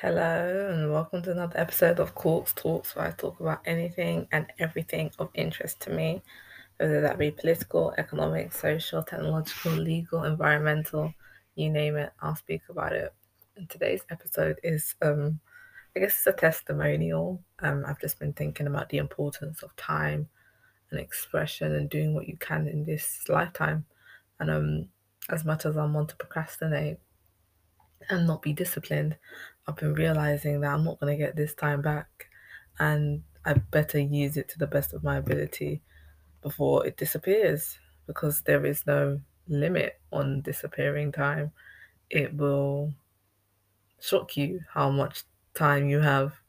Hello, 0.00 0.70
and 0.70 0.92
welcome 0.92 1.22
to 1.22 1.32
another 1.32 1.58
episode 1.58 1.98
of 1.98 2.14
Quarks 2.14 2.54
Talks, 2.54 2.94
where 2.94 3.08
I 3.08 3.10
talk 3.10 3.40
about 3.40 3.62
anything 3.66 4.28
and 4.30 4.46
everything 4.60 5.10
of 5.18 5.28
interest 5.34 5.80
to 5.80 5.90
me, 5.90 6.22
whether 6.76 7.00
that 7.00 7.18
be 7.18 7.32
political, 7.32 7.92
economic, 7.98 8.52
social, 8.52 9.02
technological, 9.02 9.72
legal, 9.72 10.22
environmental, 10.22 11.12
you 11.56 11.68
name 11.68 11.96
it, 11.96 12.12
I'll 12.22 12.36
speak 12.36 12.62
about 12.68 12.92
it. 12.92 13.12
And 13.56 13.68
today's 13.68 14.02
episode 14.08 14.60
is, 14.62 14.94
um, 15.02 15.40
I 15.96 15.98
guess, 15.98 16.14
it's 16.18 16.28
a 16.28 16.32
testimonial. 16.32 17.42
Um, 17.58 17.82
I've 17.84 18.00
just 18.00 18.20
been 18.20 18.34
thinking 18.34 18.68
about 18.68 18.90
the 18.90 18.98
importance 18.98 19.64
of 19.64 19.74
time 19.74 20.28
and 20.92 21.00
expression 21.00 21.74
and 21.74 21.90
doing 21.90 22.14
what 22.14 22.28
you 22.28 22.36
can 22.36 22.68
in 22.68 22.84
this 22.84 23.24
lifetime. 23.28 23.84
And 24.38 24.48
um, 24.48 24.88
as 25.28 25.44
much 25.44 25.66
as 25.66 25.76
I'm 25.76 25.92
want 25.92 26.10
to 26.10 26.16
procrastinate, 26.16 26.98
and 28.10 28.26
not 28.26 28.42
be 28.42 28.52
disciplined, 28.52 29.16
I've 29.68 29.76
been 29.76 29.94
realizing 29.94 30.62
that 30.62 30.74
I'm 30.74 30.84
not 30.84 31.00
going 31.00 31.16
to 31.18 31.24
get 31.24 31.36
this 31.36 31.54
time 31.54 31.82
back 31.82 32.30
and 32.80 33.24
I 33.46 33.54
better 33.54 34.00
use 34.00 34.36
it 34.38 34.48
to 34.50 34.58
the 34.60 34.68
best 34.68 34.94
of 34.94 35.04
my 35.04 35.18
ability 35.18 35.82
before 36.42 36.86
it 36.86 36.96
disappears 36.98 37.78
because 38.06 38.42
there 38.42 38.66
is 38.66 38.86
no 38.86 39.20
limit 39.48 40.00
on 40.12 40.42
disappearing 40.42 41.12
time. 41.12 41.52
It 42.10 42.34
will 42.36 42.94
shock 44.00 44.36
you 44.36 44.64
how 44.70 44.90
much 44.90 45.22
time 45.54 45.88
you 45.88 46.00
have 46.00 46.40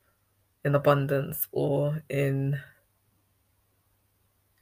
in 0.66 0.76
abundance 0.76 1.48
or 1.52 2.04
in 2.09 2.62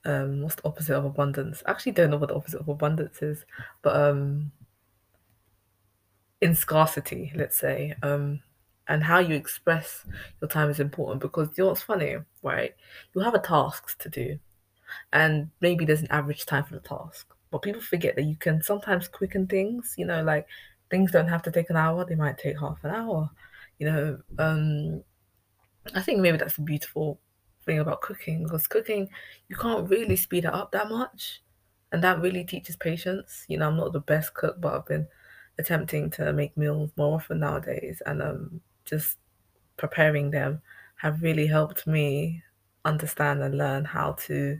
um 0.05 0.41
what's 0.41 0.55
the 0.55 0.67
opposite 0.67 0.95
of 0.95 1.05
abundance? 1.05 1.63
I 1.65 1.71
actually 1.71 1.91
don't 1.93 2.09
know 2.11 2.17
what 2.17 2.29
the 2.29 2.35
opposite 2.35 2.59
of 2.61 2.67
abundance 2.69 3.21
is, 3.21 3.45
but 3.81 3.95
um 3.95 4.51
in 6.41 6.55
scarcity, 6.55 7.31
let's 7.35 7.57
say, 7.57 7.95
um, 8.03 8.41
and 8.87 9.03
how 9.03 9.19
you 9.19 9.35
express 9.35 10.05
your 10.41 10.49
time 10.49 10.69
is 10.69 10.79
important 10.79 11.21
because 11.21 11.49
you 11.57 11.63
know 11.63 11.69
what's 11.69 11.81
funny, 11.83 12.17
right? 12.43 12.73
You 13.13 13.21
have 13.21 13.33
a 13.33 13.39
task 13.39 13.97
to 13.99 14.09
do, 14.09 14.39
and 15.13 15.49
maybe 15.61 15.85
there's 15.85 16.01
an 16.01 16.11
average 16.11 16.45
time 16.45 16.63
for 16.65 16.75
the 16.75 16.81
task, 16.81 17.27
but 17.51 17.61
people 17.61 17.81
forget 17.81 18.15
that 18.15 18.23
you 18.25 18.35
can 18.37 18.61
sometimes 18.61 19.07
quicken 19.07 19.47
things. 19.47 19.95
You 19.97 20.05
know, 20.05 20.23
like 20.23 20.47
things 20.91 21.11
don't 21.11 21.27
have 21.29 21.43
to 21.43 21.51
take 21.51 21.69
an 21.69 21.77
hour; 21.77 22.05
they 22.05 22.15
might 22.15 22.37
take 22.37 22.59
half 22.59 22.83
an 22.83 22.91
hour. 22.91 23.29
You 23.79 23.87
know, 23.91 24.19
um, 24.39 25.03
I 25.95 26.01
think 26.01 26.19
maybe 26.19 26.37
that's 26.37 26.57
a 26.57 26.61
beautiful 26.61 27.19
thing 27.65 27.79
about 27.79 28.01
cooking 28.01 28.43
because 28.43 28.67
cooking 28.67 29.09
you 29.49 29.55
can't 29.55 29.89
really 29.89 30.15
speed 30.15 30.45
it 30.45 30.53
up 30.53 30.71
that 30.71 30.89
much, 30.89 31.41
and 31.91 32.03
that 32.03 32.21
really 32.21 32.43
teaches 32.43 32.75
patience. 32.75 33.45
You 33.47 33.57
know, 33.57 33.67
I'm 33.67 33.77
not 33.77 33.93
the 33.93 33.99
best 34.01 34.33
cook, 34.33 34.59
but 34.59 34.73
I've 34.73 34.85
been 34.85 35.07
attempting 35.59 36.09
to 36.11 36.33
make 36.33 36.55
meals 36.57 36.91
more 36.97 37.15
often 37.15 37.39
nowadays, 37.39 38.01
and 38.05 38.21
um, 38.21 38.61
just 38.85 39.17
preparing 39.77 40.31
them 40.31 40.61
have 40.95 41.21
really 41.21 41.47
helped 41.47 41.85
me 41.87 42.41
understand 42.85 43.41
and 43.41 43.57
learn 43.57 43.85
how 43.85 44.13
to 44.13 44.59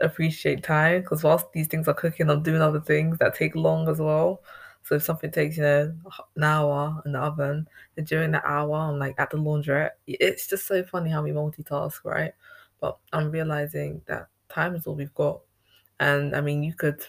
appreciate 0.00 0.62
time. 0.62 1.02
Because 1.02 1.22
whilst 1.22 1.52
these 1.52 1.66
things 1.66 1.88
are 1.88 1.94
cooking, 1.94 2.30
I'm 2.30 2.42
doing 2.42 2.62
other 2.62 2.80
things 2.80 3.18
that 3.18 3.34
take 3.34 3.54
long 3.54 3.88
as 3.88 3.98
well. 3.98 4.42
So 4.82 4.96
if 4.96 5.02
something 5.02 5.30
takes, 5.30 5.56
you 5.56 5.62
know, 5.62 5.94
an 6.36 6.44
hour 6.44 7.02
in 7.06 7.12
the 7.12 7.18
oven, 7.18 7.66
then 7.94 8.04
during 8.04 8.32
that 8.32 8.44
hour, 8.44 8.76
I'm 8.76 8.98
like 8.98 9.14
at 9.18 9.30
the 9.30 9.38
laundrette. 9.38 9.92
It's 10.06 10.46
just 10.46 10.66
so 10.66 10.82
funny 10.84 11.10
how 11.10 11.22
we 11.22 11.30
multitask, 11.30 12.04
right? 12.04 12.32
But 12.80 12.98
I'm 13.12 13.30
realizing 13.30 14.02
that 14.06 14.28
time 14.50 14.74
is 14.74 14.86
all 14.86 14.94
we've 14.94 15.14
got. 15.14 15.40
And 16.00 16.36
I 16.36 16.42
mean, 16.42 16.62
you 16.62 16.74
could 16.74 17.02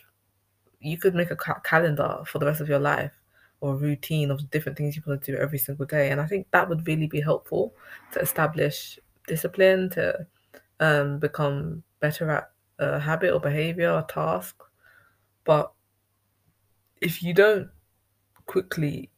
you 0.86 0.98
could 0.98 1.16
make 1.16 1.32
a 1.32 1.36
ca- 1.36 1.60
calendar 1.64 2.20
for 2.26 2.40
the 2.40 2.46
rest 2.46 2.62
of 2.62 2.70
your 2.70 2.80
life 2.80 3.14
or 3.62 3.74
a 3.74 3.78
routine 3.78 4.32
of 4.32 4.50
different 4.52 4.78
things 4.78 4.96
you 4.96 5.04
want 5.06 5.22
to 5.24 5.32
do 5.32 5.38
every 5.38 5.58
single 5.58 5.86
day. 5.86 6.12
And 6.12 6.22
I 6.22 6.28
think 6.28 6.48
that 6.52 6.70
would 6.70 6.86
really 6.88 7.08
be 7.08 7.22
helpful 7.22 7.74
to 8.12 8.20
establish 8.20 9.00
discipline, 9.28 9.90
to 9.92 10.28
um, 10.80 11.20
become 11.20 11.84
better 12.00 12.30
at 12.30 12.52
a 12.80 13.00
habit 13.00 13.34
or 13.34 13.40
behavior 13.40 13.92
or 13.92 14.04
task. 14.04 14.56
But 15.44 15.72
if 17.02 17.24
you 17.24 17.34
don't 17.34 17.70
quickly 18.46 19.10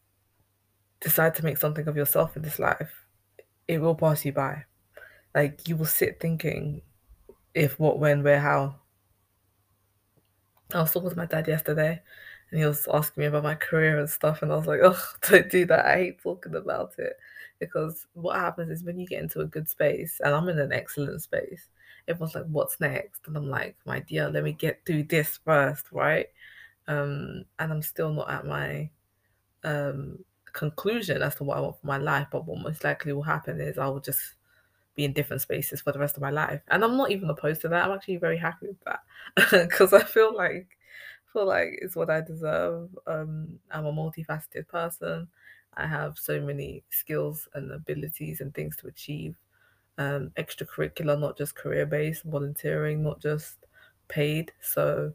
decide 1.00 1.36
to 1.36 1.44
make 1.44 1.58
something 1.58 1.88
of 1.88 1.98
yourself 1.98 2.36
in 2.36 2.44
this 2.44 2.60
life, 2.60 3.06
it 3.68 3.80
will 3.80 3.96
pass 3.96 4.26
you 4.26 4.32
by. 4.32 4.64
Like 5.36 5.68
you 5.68 5.76
will 5.78 5.86
sit 5.86 6.20
thinking 6.20 6.82
if, 7.54 7.80
what, 7.80 8.00
when, 8.00 8.24
where, 8.24 8.40
how. 8.40 8.76
I 10.74 10.82
was 10.82 10.92
talking 10.92 11.10
to 11.10 11.16
my 11.16 11.26
dad 11.26 11.48
yesterday 11.48 12.02
and 12.52 12.60
he 12.60 12.66
was 12.66 12.88
asking 12.94 13.22
me 13.22 13.28
about 13.28 13.44
my 13.44 13.56
career 13.56 14.00
and 14.00 14.10
stuff, 14.10 14.42
and 14.42 14.52
I 14.52 14.56
was 14.56 14.68
like, 14.68 14.80
oh, 14.84 14.98
don't 15.30 15.50
do 15.50 15.66
that. 15.66 15.86
I 15.86 15.96
hate 15.98 16.22
talking 16.22 16.56
about 16.56 16.94
it 16.98 17.18
because 17.60 18.08
what 18.14 18.38
happens 18.40 18.72
is 18.72 18.84
when 18.84 19.00
you 19.00 19.08
get 19.08 19.22
into 19.22 19.42
a 19.42 19.46
good 19.46 19.68
space, 19.70 20.22
and 20.24 20.34
I'm 20.34 20.48
in 20.50 20.60
an 20.60 20.72
excellent 20.72 21.22
space, 21.22 21.68
everyone's 22.08 22.36
like, 22.36 22.46
what's 22.46 22.80
next? 22.80 23.22
And 23.28 23.36
I'm 23.36 23.50
like, 23.50 23.76
my 23.86 24.00
dear, 24.00 24.30
let 24.30 24.44
me 24.44 24.54
get 24.54 24.82
through 24.86 25.04
this 25.04 25.40
first, 25.44 25.88
right? 25.92 26.28
Um, 26.88 27.44
and 27.60 27.74
I'm 27.74 27.82
still 27.82 28.14
not 28.14 28.30
at 28.30 28.46
my 28.46 28.90
um, 29.64 30.20
conclusion 30.54 31.22
as 31.22 31.36
to 31.36 31.44
what 31.44 31.58
I 31.58 31.62
want 31.62 31.80
for 31.82 31.88
my 31.88 31.98
life, 31.98 32.28
but 32.32 32.46
what 32.46 32.62
most 32.62 32.84
likely 32.84 33.14
will 33.14 33.24
happen 33.24 33.60
is 33.60 33.78
I 33.78 33.88
will 33.88 34.00
just 34.00 34.22
be 34.98 35.06
in 35.06 35.14
different 35.14 35.42
spaces 35.42 35.80
for 35.80 35.94
the 35.94 36.00
rest 36.00 36.18
of 36.18 36.22
my 36.22 36.32
life. 36.32 36.60
And 36.68 36.84
I'm 36.84 36.98
not 36.98 37.12
even 37.12 37.30
opposed 37.30 37.62
to 37.62 37.70
that. 37.70 37.86
I'm 37.86 37.96
actually 37.96 38.18
very 38.18 38.38
happy 38.38 38.68
with 38.68 38.84
that 38.84 39.00
because 39.70 39.94
I 39.94 40.04
feel 40.04 40.36
like 40.36 40.68
feel 41.32 41.46
like 41.46 41.80
it's 41.82 41.96
what 41.96 42.10
I 42.10 42.20
deserve. 42.20 42.90
Um, 43.06 43.60
I'm 43.72 43.86
a 43.86 43.94
multifaceted 43.94 44.68
person. 44.68 45.28
I 45.76 45.86
have 45.86 46.18
so 46.18 46.42
many 46.42 46.84
skills 46.90 47.48
and 47.54 47.72
abilities 47.72 48.42
and 48.42 48.54
things 48.54 48.76
to 48.78 48.88
achieve. 48.88 49.36
Um, 50.00 50.32
extracurricular, 50.38 51.20
not 51.20 51.38
just 51.38 51.56
career 51.56 51.86
based, 51.86 52.24
volunteering, 52.24 53.04
not 53.04 53.22
just 53.22 53.58
paid. 54.08 54.52
So 54.62 55.14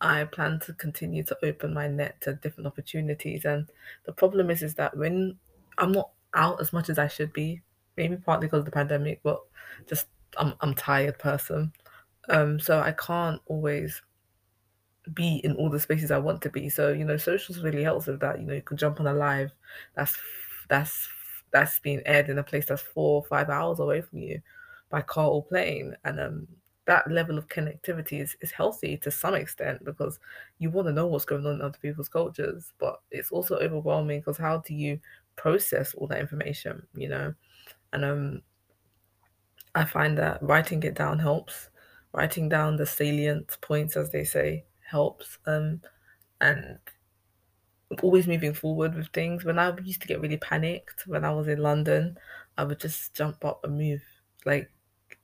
I 0.00 0.24
plan 0.24 0.60
to 0.60 0.72
continue 0.74 1.24
to 1.24 1.36
open 1.42 1.74
my 1.74 1.88
net 1.88 2.20
to 2.22 2.34
different 2.34 2.66
opportunities. 2.66 3.44
And 3.44 3.68
the 4.04 4.12
problem 4.12 4.50
is, 4.50 4.62
is 4.62 4.74
that 4.74 4.96
when 4.96 5.36
I'm 5.78 5.92
not 5.92 6.10
out 6.34 6.60
as 6.60 6.72
much 6.72 6.88
as 6.88 6.98
I 6.98 7.08
should 7.08 7.32
be, 7.32 7.62
maybe 7.96 8.16
partly 8.16 8.46
because 8.46 8.60
of 8.60 8.64
the 8.66 8.70
pandemic, 8.70 9.20
but 9.22 9.40
just 9.88 10.06
I'm 10.38 10.54
I'm 10.60 10.74
tired 10.74 11.18
person. 11.18 11.72
Um, 12.28 12.58
so 12.60 12.80
I 12.80 12.92
can't 12.92 13.40
always 13.46 14.02
be 15.12 15.36
in 15.44 15.54
all 15.56 15.68
the 15.68 15.80
spaces 15.80 16.10
I 16.10 16.18
want 16.18 16.40
to 16.42 16.50
be. 16.50 16.68
So, 16.68 16.92
you 16.92 17.04
know, 17.04 17.16
socials 17.16 17.60
really 17.60 17.82
helps 17.82 18.06
with 18.06 18.20
that. 18.20 18.40
You 18.40 18.46
know, 18.46 18.54
you 18.54 18.62
can 18.62 18.76
jump 18.76 19.00
on 19.00 19.06
a 19.06 19.12
live 19.12 19.52
that's 19.94 20.16
that's 20.68 21.08
that's 21.52 21.78
being 21.80 22.02
aired 22.06 22.28
in 22.30 22.38
a 22.38 22.42
place 22.42 22.66
that's 22.66 22.82
four 22.82 23.16
or 23.16 23.24
five 23.24 23.50
hours 23.50 23.80
away 23.80 24.00
from 24.00 24.18
you 24.18 24.40
by 24.90 25.02
car 25.02 25.28
or 25.28 25.44
plane. 25.44 25.94
And 26.04 26.20
um 26.20 26.48
that 26.86 27.10
level 27.10 27.38
of 27.38 27.48
connectivity 27.48 28.20
is, 28.20 28.36
is 28.42 28.50
healthy 28.50 28.98
to 28.98 29.10
some 29.10 29.34
extent 29.34 29.82
because 29.84 30.18
you 30.58 30.68
want 30.70 30.86
to 30.86 30.92
know 30.92 31.06
what's 31.06 31.24
going 31.24 31.46
on 31.46 31.54
in 31.54 31.62
other 31.62 31.78
people's 31.80 32.10
cultures, 32.10 32.72
but 32.78 33.00
it's 33.10 33.30
also 33.30 33.56
overwhelming 33.56 34.20
because 34.20 34.36
how 34.36 34.58
do 34.58 34.74
you 34.74 35.00
process 35.36 35.94
all 35.94 36.06
that 36.06 36.20
information, 36.20 36.86
you 36.94 37.08
know? 37.08 37.32
And 37.94 38.04
um 38.04 38.42
I 39.74 39.84
find 39.84 40.18
that 40.18 40.42
writing 40.42 40.82
it 40.82 40.94
down 40.94 41.18
helps. 41.20 41.70
Writing 42.12 42.48
down 42.48 42.76
the 42.76 42.86
salient 42.86 43.56
points, 43.60 43.96
as 43.96 44.10
they 44.10 44.24
say, 44.24 44.64
helps. 44.88 45.38
Um, 45.46 45.82
and 46.40 46.78
always 48.02 48.26
moving 48.26 48.54
forward 48.54 48.94
with 48.94 49.08
things. 49.08 49.44
When 49.44 49.58
I 49.58 49.76
used 49.80 50.02
to 50.02 50.08
get 50.08 50.20
really 50.20 50.36
panicked 50.38 51.06
when 51.06 51.24
I 51.24 51.32
was 51.32 51.48
in 51.48 51.58
London, 51.58 52.18
I 52.58 52.64
would 52.64 52.80
just 52.80 53.14
jump 53.14 53.44
up 53.44 53.64
and 53.64 53.78
move. 53.78 54.02
Like 54.44 54.70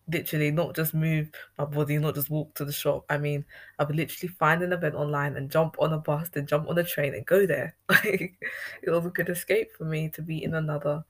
literally 0.08 0.50
not 0.50 0.76
just 0.76 0.94
move 0.94 1.30
my 1.58 1.64
body, 1.64 1.98
not 1.98 2.14
just 2.14 2.30
walk 2.30 2.54
to 2.56 2.64
the 2.64 2.72
shop. 2.72 3.04
I 3.10 3.18
mean, 3.18 3.44
I 3.78 3.84
would 3.84 3.96
literally 3.96 4.32
find 4.34 4.62
an 4.62 4.72
event 4.72 4.94
online 4.94 5.36
and 5.36 5.50
jump 5.50 5.76
on 5.80 5.92
a 5.92 5.98
bus, 5.98 6.28
then 6.30 6.46
jump 6.46 6.68
on 6.68 6.78
a 6.78 6.84
train 6.84 7.14
and 7.14 7.26
go 7.26 7.46
there. 7.46 7.76
Like 7.88 8.38
it 8.82 8.90
was 8.90 9.06
a 9.06 9.10
good 9.10 9.28
escape 9.28 9.72
for 9.76 9.84
me 9.84 10.08
to 10.10 10.22
be 10.22 10.42
in 10.44 10.54
another 10.54 11.04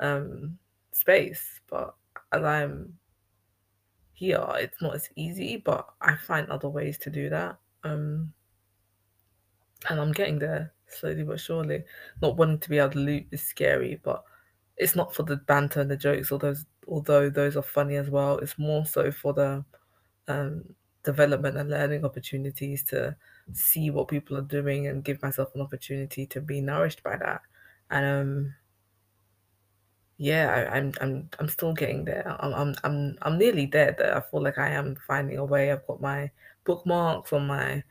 um 0.00 0.58
space. 0.92 1.60
But 1.68 1.94
as 2.32 2.42
I'm 2.42 2.98
here, 4.12 4.44
it's 4.54 4.80
not 4.82 4.94
as 4.94 5.08
easy, 5.16 5.56
but 5.56 5.88
I 6.00 6.16
find 6.16 6.48
other 6.48 6.68
ways 6.68 6.98
to 6.98 7.10
do 7.10 7.28
that. 7.30 7.58
Um 7.84 8.32
and 9.88 9.98
I'm 9.98 10.12
getting 10.12 10.38
there 10.38 10.72
slowly 10.86 11.22
but 11.22 11.40
surely. 11.40 11.84
Not 12.20 12.36
wanting 12.36 12.58
to 12.58 12.68
be 12.68 12.78
able 12.78 12.90
to 12.90 12.98
loop 12.98 13.26
is 13.32 13.42
scary, 13.42 14.00
but 14.02 14.24
it's 14.76 14.96
not 14.96 15.14
for 15.14 15.22
the 15.22 15.36
banter 15.36 15.80
and 15.80 15.90
the 15.90 15.96
jokes, 15.96 16.32
although 16.32 16.54
although 16.88 17.30
those 17.30 17.56
are 17.56 17.62
funny 17.62 17.96
as 17.96 18.10
well. 18.10 18.38
It's 18.38 18.58
more 18.58 18.84
so 18.84 19.10
for 19.10 19.32
the 19.32 19.64
um, 20.28 20.64
development 21.02 21.56
and 21.56 21.70
learning 21.70 22.04
opportunities 22.04 22.84
to 22.84 23.16
see 23.52 23.90
what 23.90 24.08
people 24.08 24.36
are 24.36 24.42
doing 24.42 24.86
and 24.86 25.04
give 25.04 25.22
myself 25.22 25.54
an 25.54 25.60
opportunity 25.60 26.26
to 26.26 26.40
be 26.40 26.60
nourished 26.60 27.02
by 27.02 27.16
that. 27.16 27.40
And 27.90 28.06
um, 28.06 28.54
yeah, 30.20 30.68
I, 30.70 30.76
I'm 30.76 30.92
I'm 31.00 31.30
I'm 31.38 31.48
still 31.48 31.72
getting 31.72 32.04
there. 32.04 32.36
I'm 32.40 32.52
I'm 32.52 32.74
I'm 32.84 33.18
I'm 33.22 33.38
nearly 33.38 33.64
there. 33.64 33.96
There, 33.96 34.14
I 34.14 34.20
feel 34.20 34.42
like 34.42 34.58
I 34.58 34.68
am 34.68 34.94
finding 35.06 35.38
a 35.38 35.44
way. 35.46 35.72
I've 35.72 35.86
got 35.86 36.02
my 36.02 36.30
bookmarks 36.64 37.32
on 37.32 37.46
my 37.46 37.82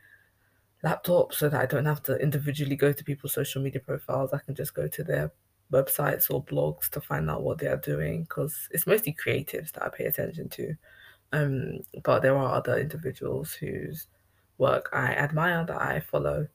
laptop 0.84 1.34
so 1.34 1.48
that 1.48 1.60
I 1.60 1.66
don't 1.66 1.86
have 1.86 2.04
to 2.04 2.16
individually 2.18 2.76
go 2.76 2.92
to 2.92 3.04
people's 3.04 3.34
social 3.34 3.60
media 3.60 3.80
profiles. 3.80 4.32
I 4.32 4.38
can 4.38 4.54
just 4.54 4.74
go 4.74 4.86
to 4.86 5.02
their 5.02 5.32
websites 5.72 6.32
or 6.32 6.44
blogs 6.44 6.88
to 6.90 7.00
find 7.00 7.28
out 7.28 7.42
what 7.42 7.58
they 7.58 7.66
are 7.66 7.76
doing 7.78 8.22
because 8.22 8.68
it's 8.70 8.86
mostly 8.86 9.12
creatives 9.12 9.72
that 9.72 9.82
I 9.82 9.88
pay 9.88 10.04
attention 10.04 10.48
to. 10.50 10.74
Um, 11.32 11.80
but 12.04 12.20
there 12.22 12.36
are 12.36 12.54
other 12.54 12.78
individuals 12.78 13.54
whose 13.54 14.06
work 14.58 14.88
I 14.92 15.14
admire 15.14 15.64
that 15.66 15.82
I 15.82 15.98
follow 15.98 16.46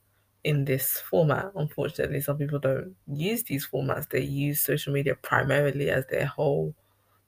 in 0.46 0.64
this 0.66 1.00
format. 1.00 1.52
Unfortunately, 1.56 2.20
some 2.22 2.38
people 2.38 2.60
don't 2.60 2.96
use 3.08 3.44
these 3.44 3.68
formats. 3.68 4.10
They 4.10 4.22
use 4.22 4.60
social 4.62 4.94
media 4.94 5.16
primarily 5.16 5.90
as 5.90 6.06
their 6.08 6.26
whole 6.26 6.74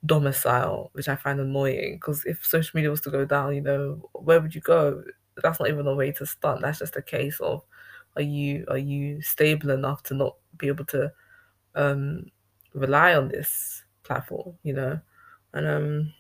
domicile, 0.07 0.91
which 0.95 1.09
I 1.09 1.17
find 1.17 1.41
annoying 1.41 1.97
because 1.97 2.25
if 2.27 2.45
social 2.45 2.77
media 2.77 2.91
was 2.91 3.01
to 3.03 3.11
go 3.11 3.25
down, 3.25 3.55
you 3.55 3.63
know, 3.63 4.11
where 4.15 4.41
would 4.41 4.55
you 4.55 4.61
go? 4.61 5.05
That's 5.43 5.61
not 5.61 5.69
even 5.71 5.87
a 5.87 5.95
way 5.95 6.13
to 6.13 6.27
start. 6.27 6.61
That's 6.63 6.81
just 6.81 6.97
a 6.97 7.03
case 7.03 7.41
of 7.41 7.65
are 8.17 8.23
you 8.23 8.65
are 8.69 8.79
you 8.79 9.23
stable 9.23 9.71
enough 9.71 10.03
to 10.05 10.15
not 10.15 10.37
be 10.59 10.69
able 10.69 10.85
to 10.87 11.13
um 11.77 12.27
rely 12.75 13.15
on 13.15 13.29
this 13.29 13.85
platform, 14.05 14.59
you 14.63 14.75
know? 14.75 15.01
And 15.55 15.67
um 15.67 16.15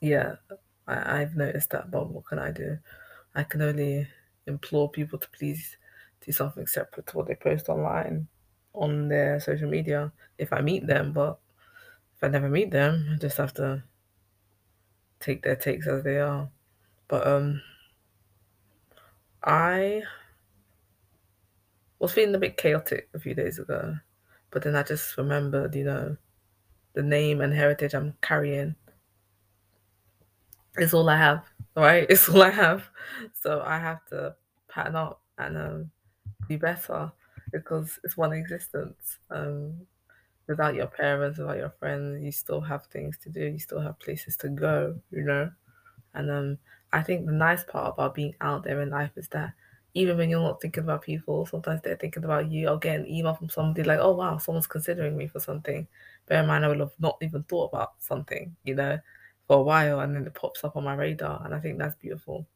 yeah, 0.00 0.36
I, 0.86 1.20
I've 1.20 1.36
noticed 1.36 1.70
that, 1.70 1.90
but 1.90 2.08
what 2.10 2.26
can 2.26 2.38
I 2.38 2.50
do? 2.50 2.78
I 3.34 3.44
can 3.44 3.62
only 3.62 4.08
implore 4.46 4.90
people 4.90 5.18
to 5.18 5.28
please 5.30 5.76
do 6.24 6.32
something 6.32 6.66
separate 6.66 7.06
to 7.08 7.16
what 7.16 7.26
they 7.26 7.34
post 7.34 7.68
online 7.68 8.26
on 8.74 9.08
their 9.08 9.40
social 9.40 9.68
media 9.68 10.12
if 10.38 10.52
I 10.52 10.60
meet 10.60 10.86
them, 10.86 11.12
but 11.12 11.38
if 12.16 12.22
I 12.22 12.28
never 12.28 12.48
meet 12.48 12.70
them, 12.70 13.08
I 13.12 13.16
just 13.18 13.36
have 13.36 13.52
to 13.54 13.82
take 15.20 15.42
their 15.42 15.56
takes 15.56 15.86
as 15.86 16.02
they 16.02 16.18
are. 16.18 16.48
But 17.08 17.26
um 17.26 17.60
I 19.44 20.02
was 21.98 22.12
feeling 22.12 22.34
a 22.34 22.38
bit 22.38 22.56
chaotic 22.56 23.08
a 23.14 23.18
few 23.18 23.34
days 23.34 23.58
ago, 23.58 23.96
but 24.50 24.62
then 24.62 24.76
I 24.76 24.82
just 24.82 25.16
remembered, 25.16 25.74
you 25.74 25.84
know, 25.84 26.16
the 26.94 27.02
name 27.02 27.40
and 27.40 27.52
heritage 27.52 27.94
I'm 27.94 28.14
carrying. 28.22 28.74
Is 30.78 30.94
all 30.94 31.08
I 31.08 31.18
have, 31.18 31.44
right? 31.76 32.06
It's 32.10 32.28
all 32.28 32.42
I 32.42 32.50
have. 32.50 32.88
So 33.40 33.62
I 33.64 33.78
have 33.78 34.04
to 34.06 34.34
pattern 34.68 34.96
up 34.96 35.20
and 35.38 35.56
um, 35.56 35.90
be 36.48 36.56
better 36.56 37.12
because 37.52 37.98
it's 38.04 38.16
one 38.16 38.32
existence. 38.32 39.18
Um, 39.30 39.86
without 40.48 40.74
your 40.74 40.88
parents, 40.88 41.38
without 41.38 41.58
your 41.58 41.74
friends, 41.80 42.22
you 42.24 42.32
still 42.32 42.60
have 42.60 42.86
things 42.86 43.18
to 43.24 43.30
do. 43.30 43.42
You 43.46 43.58
still 43.58 43.80
have 43.80 44.00
places 44.00 44.36
to 44.38 44.48
go, 44.48 45.00
you 45.10 45.24
know. 45.24 45.50
And 46.14 46.30
um, 46.30 46.58
I 46.92 47.02
think 47.02 47.26
the 47.26 47.32
nice 47.32 47.64
part 47.64 47.94
about 47.94 48.14
being 48.14 48.34
out 48.40 48.64
there 48.64 48.80
in 48.82 48.90
life 48.90 49.12
is 49.16 49.28
that 49.28 49.52
even 49.94 50.16
when 50.16 50.30
you're 50.30 50.40
not 50.40 50.60
thinking 50.60 50.84
about 50.84 51.02
people, 51.02 51.46
sometimes 51.46 51.80
they're 51.82 51.96
thinking 51.96 52.24
about 52.24 52.50
you. 52.50 52.68
I'll 52.68 52.78
get 52.78 53.00
an 53.00 53.08
email 53.08 53.34
from 53.34 53.50
somebody 53.50 53.82
like, 53.84 53.98
"Oh 54.00 54.12
wow, 54.16 54.38
someone's 54.38 54.66
considering 54.66 55.16
me 55.16 55.28
for 55.28 55.40
something." 55.40 55.86
Bear 56.26 56.42
in 56.42 56.48
mind, 56.48 56.64
I 56.64 56.68
would 56.68 56.80
have 56.80 56.92
not 56.98 57.18
even 57.22 57.42
thought 57.44 57.70
about 57.72 57.94
something, 58.00 58.56
you 58.64 58.74
know, 58.74 58.98
for 59.52 59.58
a 59.58 59.62
while, 59.62 60.00
and 60.00 60.16
then 60.16 60.26
it 60.26 60.32
pops 60.32 60.64
up 60.64 60.76
on 60.76 60.84
my 60.84 60.94
radar, 60.94 61.44
and 61.44 61.54
I 61.54 61.60
think 61.60 61.78
that's 61.78 61.94
beautiful, 61.96 62.46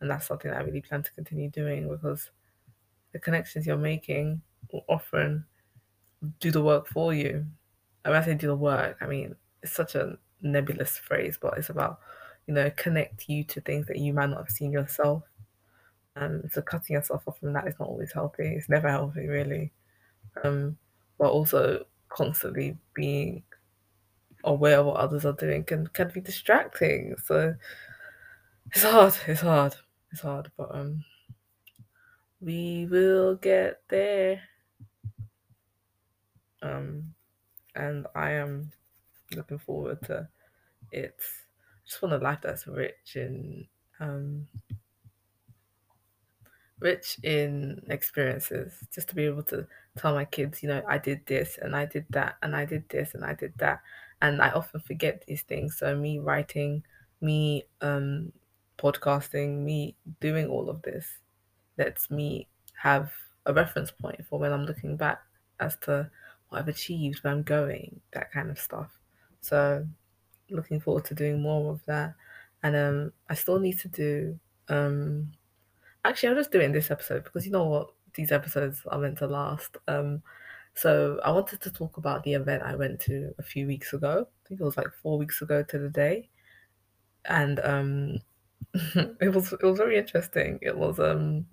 and 0.00 0.10
that's 0.10 0.26
something 0.26 0.50
that 0.50 0.58
I 0.58 0.64
really 0.64 0.80
plan 0.80 1.04
to 1.04 1.12
continue 1.12 1.48
doing 1.48 1.88
because 1.88 2.30
the 3.12 3.20
connections 3.20 3.64
you're 3.64 3.76
making 3.76 4.42
will 4.72 4.84
often 4.88 5.44
do 6.40 6.50
the 6.50 6.60
work 6.60 6.88
for 6.88 7.14
you. 7.14 7.46
And 8.04 8.12
when 8.12 8.16
I 8.16 8.24
say 8.24 8.34
do 8.34 8.48
the 8.48 8.56
work, 8.56 8.96
I 9.00 9.06
mean 9.06 9.36
it's 9.62 9.72
such 9.72 9.94
a 9.94 10.18
nebulous 10.40 10.98
phrase, 10.98 11.38
but 11.40 11.56
it's 11.58 11.70
about 11.70 12.00
you 12.48 12.54
know 12.54 12.68
connect 12.70 13.28
you 13.28 13.44
to 13.44 13.60
things 13.60 13.86
that 13.86 13.98
you 13.98 14.12
might 14.12 14.30
not 14.30 14.38
have 14.38 14.50
seen 14.50 14.72
yourself. 14.72 15.22
Um, 16.16 16.42
so 16.50 16.60
cutting 16.60 16.94
yourself 16.94 17.22
off 17.28 17.38
from 17.38 17.52
that 17.52 17.68
is 17.68 17.78
not 17.78 17.88
always 17.88 18.10
healthy. 18.10 18.48
It's 18.48 18.68
never 18.68 18.88
healthy, 18.88 19.28
really. 19.28 19.70
Um, 20.42 20.76
but 21.18 21.30
also 21.30 21.86
constantly 22.08 22.76
being 22.94 23.44
aware 24.44 24.80
of 24.80 24.86
what 24.86 24.96
others 24.96 25.24
are 25.24 25.32
doing 25.32 25.64
can 25.64 25.86
can 25.88 26.08
be 26.08 26.20
distracting. 26.20 27.14
So 27.24 27.54
it's 28.70 28.82
hard. 28.82 29.14
It's 29.26 29.40
hard. 29.40 29.74
It's 30.10 30.22
hard. 30.22 30.50
But 30.56 30.74
um, 30.74 31.04
we 32.40 32.86
will 32.90 33.36
get 33.36 33.82
there. 33.88 34.40
Um, 36.62 37.14
and 37.74 38.06
I 38.14 38.32
am 38.32 38.70
looking 39.34 39.58
forward 39.58 40.00
to 40.02 40.28
it. 40.92 41.20
Just 41.84 42.02
want 42.02 42.14
a 42.14 42.18
life 42.18 42.38
that's 42.42 42.66
rich 42.66 43.16
in 43.16 43.66
um, 44.00 44.46
rich 46.82 47.18
in 47.22 47.82
experiences. 47.88 48.74
Just 48.94 49.08
to 49.08 49.14
be 49.14 49.24
able 49.24 49.42
to 49.44 49.66
tell 49.96 50.14
my 50.14 50.24
kids, 50.24 50.62
you 50.62 50.68
know, 50.68 50.82
I 50.88 50.98
did 50.98 51.24
this 51.26 51.58
and 51.60 51.74
I 51.74 51.86
did 51.86 52.06
that 52.10 52.36
and 52.42 52.54
I 52.54 52.64
did 52.64 52.88
this 52.88 53.14
and 53.14 53.24
I 53.24 53.34
did 53.34 53.52
that. 53.58 53.80
And 54.22 54.40
I 54.40 54.50
often 54.50 54.80
forget 54.80 55.24
these 55.26 55.42
things. 55.42 55.76
So 55.76 55.94
me 55.94 56.18
writing, 56.18 56.82
me 57.20 57.64
um, 57.82 58.32
podcasting, 58.78 59.58
me 59.58 59.96
doing 60.20 60.46
all 60.46 60.70
of 60.70 60.80
this 60.82 61.06
lets 61.76 62.10
me 62.10 62.48
have 62.74 63.12
a 63.46 63.52
reference 63.52 63.90
point 63.90 64.24
for 64.26 64.38
when 64.38 64.52
I'm 64.52 64.64
looking 64.64 64.96
back 64.96 65.20
as 65.60 65.76
to 65.82 66.08
what 66.48 66.58
I've 66.58 66.68
achieved, 66.68 67.22
where 67.22 67.32
I'm 67.32 67.42
going, 67.42 68.00
that 68.12 68.32
kind 68.32 68.50
of 68.50 68.58
stuff. 68.58 68.90
So 69.40 69.86
looking 70.50 70.80
forward 70.80 71.04
to 71.06 71.14
doing 71.14 71.42
more 71.42 71.72
of 71.72 71.84
that. 71.86 72.14
And 72.62 72.76
um, 72.76 73.12
I 73.28 73.34
still 73.34 73.58
need 73.58 73.78
to 73.80 73.88
do. 73.88 74.38
Um, 74.68 75.32
actually, 76.04 76.28
I'll 76.28 76.36
just 76.36 76.52
do 76.52 76.60
it 76.60 76.64
in 76.64 76.72
this 76.72 76.90
episode 76.90 77.24
because 77.24 77.44
you 77.44 77.52
know 77.52 77.64
what, 77.64 77.88
these 78.14 78.30
episodes 78.30 78.82
are 78.86 78.98
meant 78.98 79.18
to 79.18 79.26
last. 79.26 79.78
Um, 79.88 80.22
so 80.74 81.20
I 81.24 81.30
wanted 81.30 81.60
to 81.62 81.70
talk 81.70 81.96
about 81.96 82.24
the 82.24 82.34
event 82.34 82.62
I 82.62 82.74
went 82.76 83.00
to 83.02 83.34
a 83.38 83.42
few 83.42 83.66
weeks 83.66 83.92
ago. 83.92 84.26
I 84.44 84.48
think 84.48 84.60
it 84.60 84.64
was 84.64 84.76
like 84.76 84.92
four 85.02 85.18
weeks 85.18 85.42
ago 85.42 85.62
to 85.62 85.78
the 85.78 85.90
day, 85.90 86.28
and 87.24 87.60
um, 87.60 88.18
it 88.74 89.34
was 89.34 89.52
it 89.52 89.62
was 89.62 89.78
very 89.78 89.98
interesting. 89.98 90.58
It 90.62 90.76
was 90.76 90.98
um, 90.98 91.46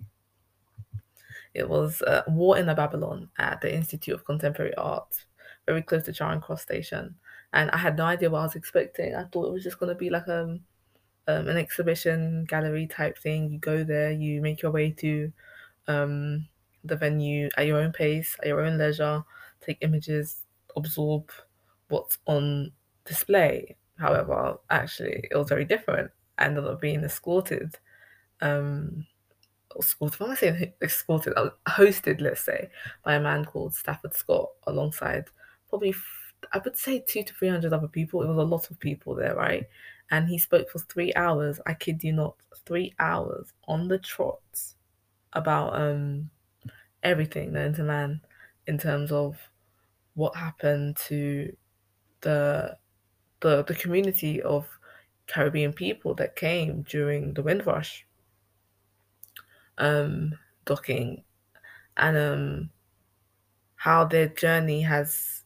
it 1.54 1.68
was 1.68 2.02
uh, 2.02 2.22
War 2.28 2.58
Inna 2.58 2.74
Babylon 2.74 3.28
at 3.38 3.60
the 3.60 3.74
Institute 3.74 4.14
of 4.14 4.24
Contemporary 4.24 4.74
Art, 4.76 5.14
very 5.66 5.82
close 5.82 6.04
to 6.04 6.12
Charing 6.12 6.40
Cross 6.40 6.62
Station. 6.62 7.14
And 7.52 7.70
I 7.72 7.78
had 7.78 7.96
no 7.96 8.04
idea 8.04 8.30
what 8.30 8.40
I 8.40 8.44
was 8.44 8.54
expecting. 8.54 9.14
I 9.16 9.24
thought 9.24 9.48
it 9.48 9.52
was 9.52 9.64
just 9.64 9.80
going 9.80 9.88
to 9.88 9.96
be 9.96 10.08
like 10.08 10.28
um, 10.28 10.60
um, 11.26 11.48
an 11.48 11.56
exhibition 11.56 12.44
gallery 12.44 12.86
type 12.86 13.18
thing. 13.18 13.50
You 13.50 13.58
go 13.58 13.82
there, 13.82 14.12
you 14.12 14.40
make 14.40 14.62
your 14.62 14.70
way 14.70 14.92
to 14.92 15.32
um, 15.88 16.46
the 16.84 16.96
venue 16.96 17.48
at 17.56 17.66
your 17.66 17.78
own 17.80 17.92
pace, 17.92 18.36
at 18.40 18.46
your 18.46 18.60
own 18.60 18.78
leisure, 18.78 19.24
take 19.60 19.78
images, 19.80 20.42
absorb 20.76 21.30
what's 21.88 22.18
on 22.26 22.72
display. 23.04 23.76
However, 23.98 24.58
actually, 24.70 25.28
it 25.30 25.36
was 25.36 25.48
very 25.48 25.64
different. 25.64 26.10
I 26.38 26.46
ended 26.46 26.64
up 26.64 26.80
being 26.80 27.04
escorted 27.04 27.76
um, 28.40 29.06
escorted, 29.78 30.20
when 30.20 30.30
I 30.30 30.34
say 30.34 30.74
escorted, 30.82 31.34
I 31.36 31.50
hosted, 31.68 32.20
let's 32.20 32.42
say, 32.42 32.70
by 33.04 33.14
a 33.14 33.20
man 33.20 33.44
called 33.44 33.74
Stafford 33.74 34.14
Scott 34.14 34.50
alongside 34.66 35.26
probably, 35.68 35.94
I 36.52 36.58
would 36.58 36.76
say 36.76 37.00
two 37.00 37.22
to 37.22 37.34
300 37.34 37.72
other 37.72 37.88
people. 37.88 38.22
It 38.22 38.28
was 38.28 38.38
a 38.38 38.42
lot 38.42 38.70
of 38.70 38.80
people 38.80 39.14
there, 39.14 39.34
right? 39.34 39.66
And 40.10 40.28
he 40.28 40.38
spoke 40.38 40.70
for 40.70 40.80
three 40.80 41.14
hours. 41.14 41.60
I 41.66 41.74
kid 41.74 42.02
you 42.02 42.12
not, 42.12 42.36
three 42.66 42.94
hours 42.98 43.52
on 43.68 43.88
the 43.88 43.98
trot 43.98 44.42
about 45.32 45.80
um 45.80 46.28
everything 47.02 47.52
known 47.52 47.74
to 47.74 47.82
man 47.82 48.20
in 48.66 48.78
terms 48.78 49.12
of 49.12 49.36
what 50.14 50.36
happened 50.36 50.96
to 50.96 51.56
the 52.22 52.76
the 53.40 53.64
the 53.64 53.74
community 53.74 54.42
of 54.42 54.68
Caribbean 55.26 55.72
people 55.72 56.14
that 56.14 56.36
came 56.36 56.82
during 56.82 57.34
the 57.34 57.42
Windrush 57.42 58.06
um, 59.78 60.38
docking 60.64 61.24
and 61.96 62.16
um, 62.16 62.70
how 63.76 64.04
their 64.04 64.28
journey 64.28 64.82
has 64.82 65.44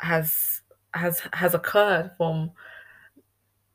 has 0.00 0.62
has 0.94 1.20
has 1.32 1.54
occurred 1.54 2.12
from 2.16 2.52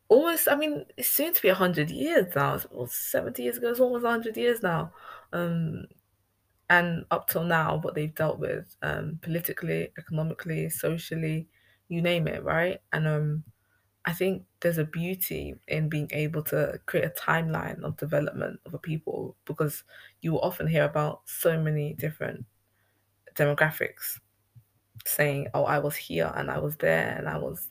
almost 0.10 0.48
I 0.48 0.56
mean 0.56 0.86
it's 0.98 1.10
soon 1.10 1.34
to 1.34 1.42
be 1.42 1.50
hundred 1.50 1.90
years 1.90 2.34
now. 2.36 2.56
It 2.56 2.72
was 2.72 2.94
seventy 2.94 3.44
years 3.44 3.58
ago. 3.58 3.70
It's 3.72 3.80
almost 3.80 4.06
hundred 4.06 4.38
years 4.38 4.62
now, 4.64 4.94
um, 5.34 5.86
and 6.70 7.06
up 7.12 7.28
till 7.28 7.44
now, 7.44 7.78
what 7.78 7.96
they've 7.96 8.14
dealt 8.16 8.40
with 8.40 8.76
um, 8.82 9.20
politically, 9.22 9.92
economically, 9.98 10.70
socially, 10.70 11.50
you 11.90 12.02
name 12.02 12.28
it, 12.28 12.44
right? 12.44 12.82
And 12.94 13.08
um, 13.08 13.44
I 14.06 14.14
think 14.14 14.46
there's 14.62 14.78
a 14.80 14.86
beauty 14.86 15.56
in 15.68 15.90
being 15.90 16.10
able 16.14 16.44
to 16.46 16.80
create 16.88 17.06
a 17.06 17.10
timeline 17.12 17.84
of 17.84 17.98
development 17.98 18.62
of 18.66 18.74
a 18.74 18.80
people 18.80 19.38
because 19.46 19.84
you 20.22 20.34
will 20.34 20.42
often 20.42 20.68
hear 20.68 20.86
about 20.86 21.22
so 21.30 21.62
many 21.62 21.94
different 21.94 22.46
demographics 23.36 24.20
saying, 25.06 25.48
"Oh, 25.54 25.66
I 25.66 25.80
was 25.80 25.96
here 25.98 26.32
and 26.36 26.52
I 26.52 26.60
was 26.60 26.78
there 26.78 27.18
and 27.18 27.30
I 27.30 27.38
was 27.38 27.70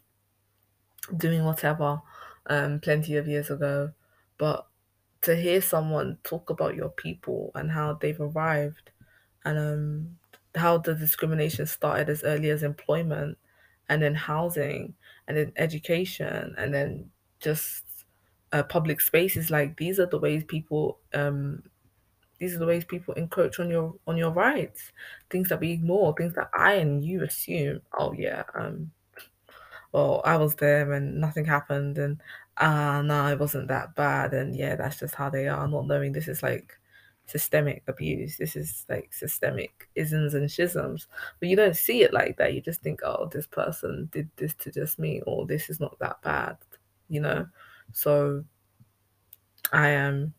doing 1.17 1.45
whatever 1.45 2.01
um, 2.47 2.81
plenty 2.81 3.17
of 3.17 3.27
years 3.29 3.51
ago," 3.51 3.93
but 4.39 4.67
to 5.23 5.37
hear 5.37 5.61
someone 5.61 6.19
talk 6.25 6.51
about 6.51 6.75
your 6.75 6.91
people 6.91 7.51
and 7.55 7.71
how 7.71 7.95
they've 7.95 8.21
arrived 8.21 8.91
and 9.45 9.59
um, 9.59 10.19
how 10.55 10.79
the 10.79 10.95
discrimination 10.95 11.67
started 11.67 12.09
as 12.09 12.23
early 12.25 12.51
as 12.51 12.63
employment 12.63 13.39
and 13.89 14.03
then 14.03 14.15
housing 14.15 14.95
and 15.29 15.37
then 15.37 15.53
education 15.57 16.55
and 16.59 16.75
then 16.75 17.11
just 17.41 17.85
uh, 18.53 18.63
public 18.63 19.01
spaces. 19.01 19.51
Like 19.51 19.77
these 19.77 19.99
are 19.99 20.07
the 20.07 20.19
ways 20.19 20.45
people 20.45 20.99
um 21.15 21.63
these 22.39 22.55
are 22.57 22.59
the 22.59 22.67
ways 22.67 22.85
people 22.85 23.15
encroach 23.15 23.61
on 23.61 23.71
your 23.71 23.95
on 24.07 24.17
your 24.17 24.31
rights. 24.31 24.93
Things 25.31 25.49
that 25.49 25.61
we 25.61 25.71
ignore 25.73 26.15
things 26.15 26.35
that 26.35 26.51
i 26.55 26.75
and 26.75 27.05
you 27.05 27.23
assume. 27.23 27.81
Oh 27.99 28.13
yeah 28.13 28.43
um 28.55 28.91
well 29.93 30.23
i 30.25 30.37
was 30.37 30.55
there 30.57 30.93
and 30.93 31.21
nothing 31.21 31.45
happened 31.45 31.99
and 31.99 32.21
ah 32.59 33.03
no 33.03 33.27
it 33.29 33.39
wasn't 33.39 33.69
that 33.69 33.95
bad 33.95 34.35
and 34.35 34.55
yeah 34.57 34.77
that's 34.77 34.99
just 34.99 35.15
how 35.15 35.31
they 35.31 35.49
are 35.49 35.67
not 35.69 35.87
knowing 35.87 36.13
this 36.13 36.29
is 36.29 36.43
like 36.43 36.79
systemic 37.27 37.83
abuse 37.89 38.37
this 38.37 38.57
is 38.57 38.85
like 38.89 39.13
systemic 39.13 39.89
isms 39.95 40.35
and 40.35 40.51
schisms. 40.51 41.07
But 41.41 41.49
you 41.49 41.57
don't 41.57 41.77
see 41.77 42.03
it 42.03 42.13
like 42.13 42.37
that 42.37 42.53
you 42.55 42.61
just 42.61 42.83
think 42.83 43.01
oh 43.05 43.27
this 43.33 43.47
person 43.47 44.09
did 44.13 44.29
this 44.37 44.55
to 44.55 44.71
just 44.71 44.99
me 44.99 45.23
or 45.27 45.47
this 45.47 45.71
is 45.71 45.81
not 45.81 45.99
that 46.01 46.21
bad 46.23 46.57
you 47.09 47.21
know? 47.21 47.47
So 47.93 48.45
i 49.73 49.89
am 49.89 50.35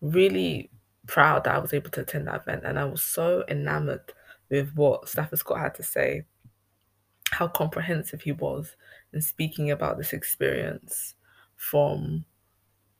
really 0.00 0.70
proud 1.06 1.44
that 1.44 1.54
I 1.54 1.58
was 1.58 1.72
able 1.72 1.90
to 1.90 2.00
attend 2.02 2.26
that 2.28 2.42
event, 2.42 2.62
and 2.64 2.78
I 2.78 2.84
was 2.84 3.02
so 3.02 3.44
enamored 3.48 4.12
with 4.50 4.74
what 4.74 5.08
Stafford 5.08 5.38
Scott 5.38 5.60
had 5.60 5.74
to 5.76 5.82
say, 5.82 6.24
how 7.30 7.48
comprehensive 7.48 8.22
he 8.22 8.32
was 8.32 8.76
in 9.14 9.20
speaking 9.20 9.70
about 9.70 9.96
this 9.96 10.12
experience 10.12 11.14
from 11.56 12.24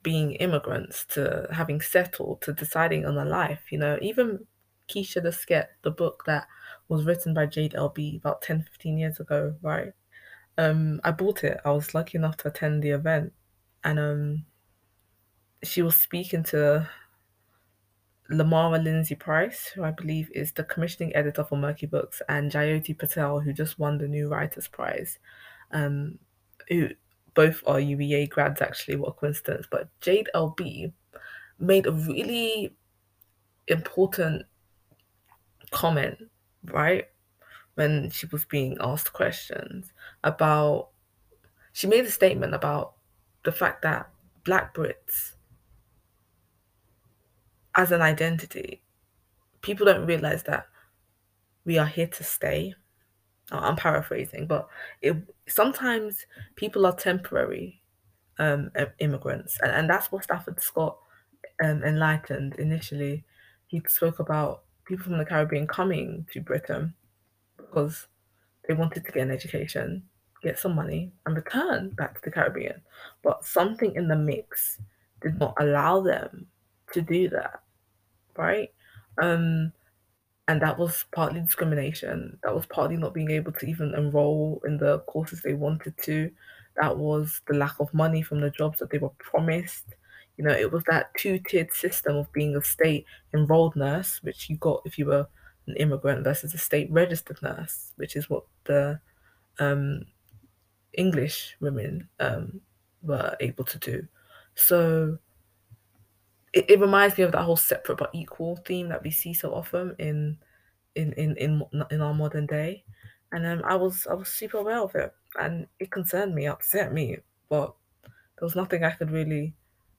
being 0.02 0.32
immigrants 0.32 1.04
to 1.06 1.48
having 1.50 1.80
settled 1.80 2.40
to 2.42 2.52
deciding 2.52 3.04
on 3.04 3.18
a 3.18 3.24
life. 3.24 3.72
You 3.72 3.78
know, 3.78 3.98
even 4.00 4.46
Keisha 4.88 5.22
the 5.22 5.30
Sket, 5.30 5.66
the 5.82 5.90
book 5.90 6.22
that 6.26 6.46
was 6.88 7.04
written 7.04 7.34
by 7.34 7.46
Jade 7.46 7.72
LB 7.72 8.18
about 8.18 8.42
10, 8.42 8.62
15 8.62 8.98
years 8.98 9.20
ago, 9.20 9.54
right? 9.62 9.92
Um, 10.58 11.00
I 11.02 11.10
bought 11.10 11.42
it. 11.42 11.58
I 11.64 11.70
was 11.70 11.94
lucky 11.94 12.18
enough 12.18 12.36
to 12.38 12.48
attend 12.48 12.82
the 12.82 12.90
event, 12.90 13.32
and 13.82 13.98
um, 13.98 14.44
she 15.64 15.82
was 15.82 15.96
speaking 15.96 16.44
to 16.44 16.88
Lemara 18.30 18.82
Lindsay-Prince, 18.82 19.68
who 19.68 19.82
I 19.82 19.90
believe 19.90 20.30
is 20.32 20.52
the 20.52 20.64
commissioning 20.64 21.14
editor 21.16 21.44
for 21.44 21.56
Merky 21.58 21.90
Books, 21.90 22.22
and 22.28 22.52
Jyoti 22.52 22.96
Patel, 22.96 23.40
who 23.40 23.52
just 23.52 23.78
won 23.78 23.98
the 23.98 24.06
New 24.06 24.28
Writers 24.28 24.68
Prize, 24.68 25.18
um, 25.74 26.18
who 26.68 26.88
both 27.34 27.62
are 27.66 27.78
UEA 27.78 28.30
grads 28.30 28.62
actually, 28.62 28.96
what 28.96 29.10
a 29.10 29.12
coincidence. 29.12 29.66
But 29.70 29.88
Jade 30.00 30.30
LB 30.34 30.92
made 31.58 31.86
a 31.86 31.92
really 31.92 32.74
important 33.68 34.46
comment, 35.70 36.16
right? 36.64 37.04
When 37.74 38.10
she 38.10 38.26
was 38.26 38.44
being 38.44 38.78
asked 38.80 39.12
questions 39.12 39.92
about, 40.22 40.88
she 41.72 41.86
made 41.86 42.04
a 42.04 42.10
statement 42.10 42.54
about 42.54 42.94
the 43.44 43.52
fact 43.52 43.82
that 43.82 44.08
Black 44.44 44.74
Brits 44.74 45.32
as 47.74 47.90
an 47.90 48.00
identity, 48.00 48.82
people 49.60 49.86
don't 49.86 50.06
realize 50.06 50.44
that 50.44 50.66
we 51.64 51.78
are 51.78 51.86
here 51.86 52.06
to 52.06 52.24
stay. 52.24 52.74
I'm 53.50 53.76
paraphrasing, 53.76 54.46
but 54.46 54.68
it 55.02 55.16
sometimes 55.48 56.26
people 56.56 56.86
are 56.86 56.94
temporary 56.94 57.82
um, 58.38 58.70
immigrants, 58.98 59.58
and, 59.62 59.72
and 59.72 59.90
that's 59.90 60.10
what 60.10 60.24
Stafford 60.24 60.60
Scott 60.60 60.96
um, 61.62 61.82
enlightened 61.84 62.56
initially. 62.56 63.24
He 63.66 63.82
spoke 63.86 64.18
about 64.18 64.62
people 64.86 65.04
from 65.04 65.18
the 65.18 65.24
Caribbean 65.24 65.66
coming 65.66 66.26
to 66.32 66.40
Britain 66.40 66.94
because 67.56 68.06
they 68.66 68.74
wanted 68.74 69.04
to 69.04 69.12
get 69.12 69.22
an 69.22 69.30
education, 69.30 70.02
get 70.42 70.58
some 70.58 70.74
money, 70.74 71.12
and 71.26 71.36
return 71.36 71.90
back 71.90 72.14
to 72.14 72.20
the 72.22 72.30
Caribbean. 72.30 72.80
But 73.22 73.44
something 73.44 73.94
in 73.94 74.08
the 74.08 74.16
mix 74.16 74.80
did 75.20 75.38
not 75.38 75.54
allow 75.58 76.00
them 76.00 76.46
to 76.92 77.02
do 77.02 77.28
that 77.30 77.60
right? 78.36 78.70
Um, 79.18 79.72
and 80.48 80.60
that 80.60 80.78
was 80.78 81.04
partly 81.12 81.40
discrimination. 81.40 82.38
That 82.42 82.54
was 82.54 82.66
partly 82.66 82.96
not 82.96 83.14
being 83.14 83.30
able 83.30 83.52
to 83.52 83.66
even 83.66 83.94
enroll 83.94 84.60
in 84.66 84.76
the 84.76 84.98
courses 85.00 85.40
they 85.40 85.54
wanted 85.54 85.94
to. 86.02 86.30
That 86.80 86.98
was 86.98 87.40
the 87.46 87.54
lack 87.54 87.78
of 87.80 87.94
money 87.94 88.20
from 88.22 88.40
the 88.40 88.50
jobs 88.50 88.78
that 88.78 88.90
they 88.90 88.98
were 88.98 89.12
promised. 89.18 89.94
You 90.36 90.44
know, 90.44 90.52
it 90.52 90.70
was 90.70 90.82
that 90.84 91.14
two 91.16 91.38
tiered 91.38 91.72
system 91.72 92.16
of 92.16 92.32
being 92.32 92.56
a 92.56 92.62
state 92.62 93.06
enrolled 93.32 93.76
nurse, 93.76 94.20
which 94.22 94.50
you 94.50 94.56
got 94.56 94.82
if 94.84 94.98
you 94.98 95.06
were 95.06 95.26
an 95.66 95.76
immigrant, 95.76 96.24
versus 96.24 96.52
a 96.52 96.58
state 96.58 96.90
registered 96.90 97.40
nurse, 97.40 97.92
which 97.96 98.16
is 98.16 98.28
what 98.28 98.44
the 98.64 99.00
um, 99.58 100.04
English 100.92 101.56
women 101.60 102.08
um, 102.20 102.60
were 103.02 103.34
able 103.40 103.64
to 103.64 103.78
do. 103.78 104.06
So 104.56 105.18
it, 106.54 106.70
it 106.70 106.80
reminds 106.80 107.18
me 107.18 107.24
of 107.24 107.32
that 107.32 107.42
whole 107.42 107.56
separate 107.56 107.98
but 107.98 108.10
equal 108.14 108.56
theme 108.56 108.88
that 108.88 109.02
we 109.02 109.10
see 109.10 109.34
so 109.34 109.52
often 109.52 109.94
in 109.98 110.38
in 110.94 111.12
in 111.14 111.36
in, 111.36 111.62
in 111.90 112.00
our 112.00 112.14
modern 112.14 112.46
day. 112.46 112.84
And 113.32 113.44
um, 113.46 113.62
I 113.64 113.74
was 113.74 114.06
I 114.06 114.14
was 114.14 114.28
super 114.28 114.58
aware 114.58 114.80
of 114.80 114.94
it 114.94 115.12
and 115.38 115.66
it 115.80 115.90
concerned 115.90 116.34
me 116.34 116.46
upset 116.46 116.92
me 116.92 117.18
but 117.48 117.74
there 118.38 118.46
was 118.46 118.54
nothing 118.54 118.84
I 118.84 118.92
could 118.92 119.10
really 119.10 119.54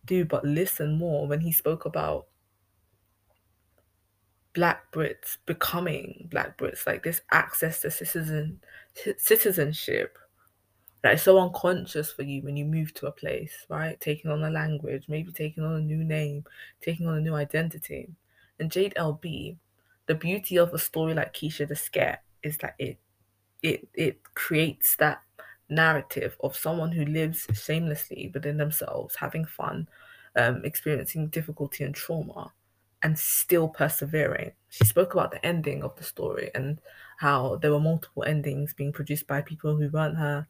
do 0.05 0.23
but 0.23 0.45
listen 0.45 0.97
more 0.97 1.27
when 1.27 1.41
he 1.41 1.51
spoke 1.51 1.83
about 1.85 2.27
black 4.53 4.89
Brits 4.93 5.37
becoming 5.45 6.27
black 6.31 6.57
Brits 6.57 6.87
like 6.87 7.03
this 7.03 7.21
access 7.31 7.81
to 7.81 7.91
citizen 7.91 8.61
citizenship 9.17 10.17
that 11.05 11.13
is 11.13 11.21
so 11.21 11.37
unconscious 11.37 12.11
for 12.11 12.23
you 12.23 12.41
when 12.41 12.57
you 12.57 12.65
move 12.65 12.91
to 12.95 13.05
a 13.05 13.11
place, 13.11 13.53
right? 13.69 14.01
Taking 14.01 14.31
on 14.31 14.43
a 14.43 14.49
language, 14.49 15.05
maybe 15.07 15.31
taking 15.31 15.63
on 15.63 15.73
a 15.73 15.79
new 15.79 16.03
name, 16.03 16.43
taking 16.81 17.05
on 17.05 17.15
a 17.15 17.21
new 17.21 17.35
identity. 17.35 18.09
And 18.59 18.71
Jade 18.71 18.95
LB, 18.97 19.55
the 20.07 20.15
beauty 20.15 20.57
of 20.57 20.73
a 20.73 20.79
story 20.79 21.13
like 21.13 21.31
Keisha 21.31 21.67
the 21.67 21.75
Sket 21.75 22.17
is 22.41 22.57
that 22.57 22.73
it 22.79 22.97
it 23.61 23.87
it 23.93 24.23
creates 24.33 24.95
that 24.95 25.21
narrative 25.69 26.37
of 26.39 26.57
someone 26.57 26.91
who 26.91 27.05
lives 27.05 27.45
shamelessly 27.53 28.31
within 28.33 28.57
themselves, 28.57 29.15
having 29.15 29.45
fun, 29.45 29.87
um, 30.35 30.65
experiencing 30.65 31.27
difficulty 31.27 31.83
and 31.83 31.93
trauma, 31.93 32.51
and 33.03 33.19
still 33.19 33.67
persevering. 33.67 34.53
She 34.69 34.85
spoke 34.85 35.13
about 35.13 35.29
the 35.29 35.45
ending 35.45 35.83
of 35.83 35.95
the 35.97 36.03
story 36.03 36.49
and 36.55 36.79
how 37.17 37.57
there 37.57 37.71
were 37.71 37.79
multiple 37.79 38.23
endings 38.23 38.73
being 38.73 38.91
produced 38.91 39.27
by 39.27 39.43
people 39.43 39.75
who 39.75 39.87
weren't 39.89 40.17
her 40.17 40.47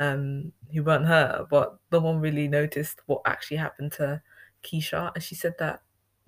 um, 0.00 0.52
who 0.72 0.82
weren't 0.82 1.06
her, 1.06 1.46
but 1.50 1.78
no 1.92 2.00
one 2.00 2.20
really 2.20 2.48
noticed 2.48 3.00
what 3.06 3.22
actually 3.24 3.56
happened 3.56 3.92
to 3.92 4.20
Keisha. 4.62 5.12
And 5.14 5.22
she 5.22 5.34
said 5.34 5.54
that 5.58 5.82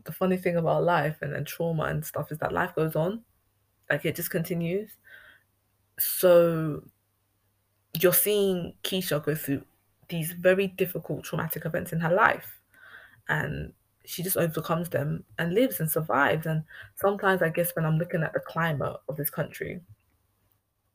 the 0.04 0.12
funny 0.12 0.36
thing 0.36 0.56
about 0.56 0.84
life 0.84 1.18
and, 1.22 1.34
and 1.34 1.46
trauma 1.46 1.84
and 1.84 2.04
stuff 2.04 2.32
is 2.32 2.38
that 2.38 2.52
life 2.52 2.74
goes 2.74 2.96
on, 2.96 3.22
like 3.90 4.04
it 4.04 4.16
just 4.16 4.30
continues. 4.30 4.90
So 5.98 6.82
you're 8.00 8.12
seeing 8.12 8.74
Keisha 8.84 9.24
go 9.24 9.34
through 9.34 9.64
these 10.08 10.32
very 10.32 10.68
difficult 10.68 11.24
traumatic 11.24 11.66
events 11.66 11.92
in 11.92 12.00
her 12.00 12.14
life, 12.14 12.60
and 13.28 13.72
she 14.04 14.22
just 14.22 14.38
overcomes 14.38 14.88
them 14.88 15.24
and 15.38 15.52
lives 15.52 15.80
and 15.80 15.90
survives. 15.90 16.46
And 16.46 16.64
sometimes, 16.94 17.42
I 17.42 17.50
guess, 17.50 17.76
when 17.76 17.84
I'm 17.84 17.98
looking 17.98 18.22
at 18.22 18.32
the 18.32 18.40
climate 18.40 18.96
of 19.08 19.16
this 19.16 19.28
country, 19.28 19.80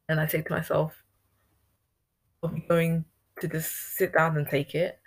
and 0.10 0.20
I 0.20 0.26
say 0.26 0.42
to 0.42 0.52
myself, 0.52 1.03
are 2.44 2.52
we 2.54 2.60
going 2.62 3.06
to 3.40 3.48
just 3.48 3.98
sit 3.98 4.14
down 4.14 4.38
and 4.38 4.48
take 4.48 4.76
it? 4.76 5.00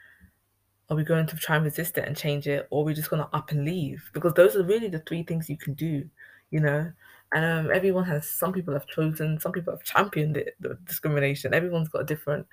Are 0.88 0.96
we 0.96 1.04
going 1.04 1.26
to 1.26 1.36
try 1.36 1.56
and 1.56 1.64
resist 1.64 1.98
it 1.98 2.06
and 2.06 2.16
change 2.16 2.46
it? 2.46 2.66
Or 2.70 2.82
are 2.82 2.84
we 2.84 2.94
just 2.94 3.10
going 3.10 3.22
to 3.22 3.36
up 3.36 3.50
and 3.50 3.64
leave? 3.64 4.08
Because 4.14 4.34
those 4.34 4.56
are 4.56 4.62
really 4.62 4.88
the 4.88 5.00
three 5.00 5.22
things 5.22 5.50
you 5.50 5.56
can 5.56 5.74
do, 5.74 6.08
you 6.50 6.60
know? 6.60 6.92
And 7.32 7.44
um, 7.44 7.74
everyone 7.74 8.04
has, 8.04 8.28
some 8.28 8.52
people 8.52 8.72
have 8.72 8.86
chosen, 8.86 9.40
some 9.40 9.52
people 9.52 9.72
have 9.72 9.82
championed 9.82 10.36
it, 10.36 10.54
the 10.60 10.78
discrimination. 10.84 11.54
Everyone's 11.54 11.88
got 11.88 12.02
a 12.02 12.04
different 12.04 12.46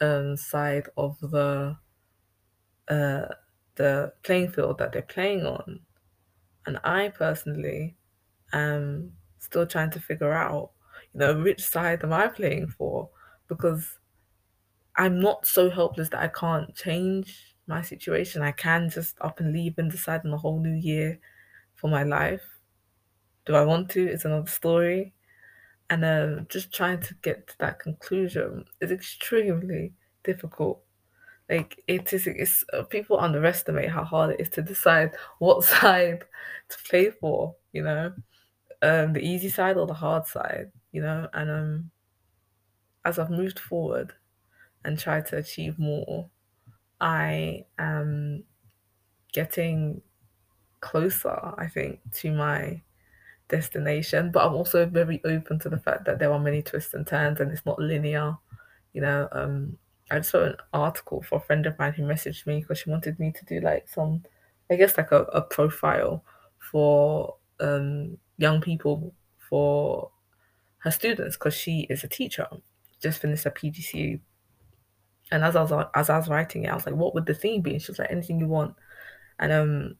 um, 0.00 0.36
side 0.36 0.88
of 0.96 1.18
the 1.20 1.76
uh, 2.88 3.26
the 3.76 4.12
playing 4.22 4.50
field 4.50 4.78
that 4.78 4.92
they're 4.92 5.02
playing 5.02 5.44
on. 5.44 5.80
And 6.66 6.78
I 6.84 7.08
personally 7.08 7.96
am 8.52 9.12
still 9.38 9.66
trying 9.66 9.90
to 9.90 10.00
figure 10.00 10.32
out, 10.32 10.70
you 11.12 11.20
know, 11.20 11.42
which 11.42 11.62
side 11.62 12.02
am 12.02 12.12
I 12.12 12.28
playing 12.28 12.68
for? 12.68 13.10
Because 13.48 13.98
I'm 14.96 15.20
not 15.20 15.46
so 15.46 15.70
helpless 15.70 16.08
that 16.10 16.22
I 16.22 16.28
can't 16.28 16.74
change 16.74 17.56
my 17.66 17.82
situation. 17.82 18.42
I 18.42 18.52
can 18.52 18.88
just 18.90 19.16
up 19.20 19.40
and 19.40 19.52
leave 19.52 19.78
and 19.78 19.90
decide 19.90 20.22
on 20.24 20.32
a 20.32 20.38
whole 20.38 20.60
new 20.60 20.74
year 20.74 21.18
for 21.74 21.88
my 21.88 22.02
life. 22.02 22.42
Do 23.46 23.54
I 23.54 23.64
want 23.64 23.90
to? 23.90 24.06
It's 24.06 24.24
another 24.24 24.50
story. 24.50 25.12
And 25.90 26.04
um, 26.04 26.46
just 26.48 26.72
trying 26.72 27.00
to 27.00 27.14
get 27.22 27.46
to 27.48 27.58
that 27.58 27.78
conclusion 27.78 28.64
is 28.80 28.90
extremely 28.90 29.92
difficult. 30.22 30.80
Like 31.48 31.82
it 31.86 32.12
is, 32.12 32.26
it's 32.26 32.64
uh, 32.72 32.84
people 32.84 33.20
underestimate 33.20 33.90
how 33.90 34.04
hard 34.04 34.30
it 34.30 34.40
is 34.40 34.48
to 34.50 34.62
decide 34.62 35.12
what 35.40 35.64
side 35.64 36.24
to 36.68 36.78
play 36.88 37.10
for. 37.10 37.54
You 37.72 37.82
know, 37.82 38.12
um, 38.82 39.12
the 39.12 39.20
easy 39.20 39.50
side 39.50 39.76
or 39.76 39.86
the 39.86 39.94
hard 39.94 40.26
side, 40.26 40.70
you 40.92 41.02
know. 41.02 41.28
And 41.34 41.50
um, 41.50 41.90
as 43.04 43.18
I've 43.18 43.30
moved 43.30 43.58
forward 43.58 44.14
and 44.84 44.98
try 44.98 45.20
to 45.20 45.36
achieve 45.36 45.78
more, 45.78 46.28
I 47.00 47.66
am 47.78 48.44
getting 49.32 50.02
closer, 50.80 51.54
I 51.58 51.68
think, 51.68 52.00
to 52.14 52.32
my 52.32 52.82
destination. 53.48 54.30
But 54.30 54.46
I'm 54.46 54.54
also 54.54 54.86
very 54.86 55.20
open 55.24 55.58
to 55.60 55.68
the 55.68 55.78
fact 55.78 56.04
that 56.06 56.18
there 56.18 56.32
are 56.32 56.38
many 56.38 56.62
twists 56.62 56.94
and 56.94 57.06
turns 57.06 57.40
and 57.40 57.50
it's 57.52 57.66
not 57.66 57.78
linear. 57.80 58.36
You 58.92 59.02
know, 59.02 59.28
um, 59.32 59.78
I 60.10 60.18
just 60.18 60.34
an 60.34 60.56
article 60.72 61.22
for 61.22 61.36
a 61.38 61.40
friend 61.40 61.66
of 61.66 61.78
mine 61.78 61.92
who 61.94 62.02
messaged 62.04 62.46
me 62.46 62.60
because 62.60 62.78
she 62.78 62.90
wanted 62.90 63.18
me 63.18 63.32
to 63.32 63.44
do 63.44 63.60
like 63.60 63.88
some, 63.88 64.24
I 64.70 64.76
guess, 64.76 64.96
like 64.96 65.12
a, 65.12 65.22
a 65.24 65.42
profile 65.42 66.24
for 66.58 67.36
um, 67.60 68.18
young 68.38 68.60
people 68.60 69.14
for 69.38 70.10
her 70.78 70.90
students 70.90 71.36
because 71.36 71.54
she 71.54 71.86
is 71.90 72.04
a 72.04 72.08
teacher, 72.08 72.46
just 73.00 73.20
finished 73.20 73.44
her 73.44 73.50
PGCE. 73.50 74.20
And 75.34 75.42
as 75.44 75.56
I 75.56 75.62
was 75.62 75.86
as 75.94 76.10
I 76.10 76.16
was 76.16 76.28
writing 76.28 76.64
it, 76.64 76.68
I 76.70 76.74
was 76.76 76.86
like, 76.86 76.94
"What 76.94 77.12
would 77.14 77.26
the 77.26 77.34
theme 77.34 77.60
be?" 77.60 77.72
And 77.72 77.82
she 77.82 77.90
was 77.90 77.98
like, 77.98 78.10
"Anything 78.10 78.38
you 78.38 78.46
want." 78.46 78.76
And 79.40 79.52
um, 79.52 79.96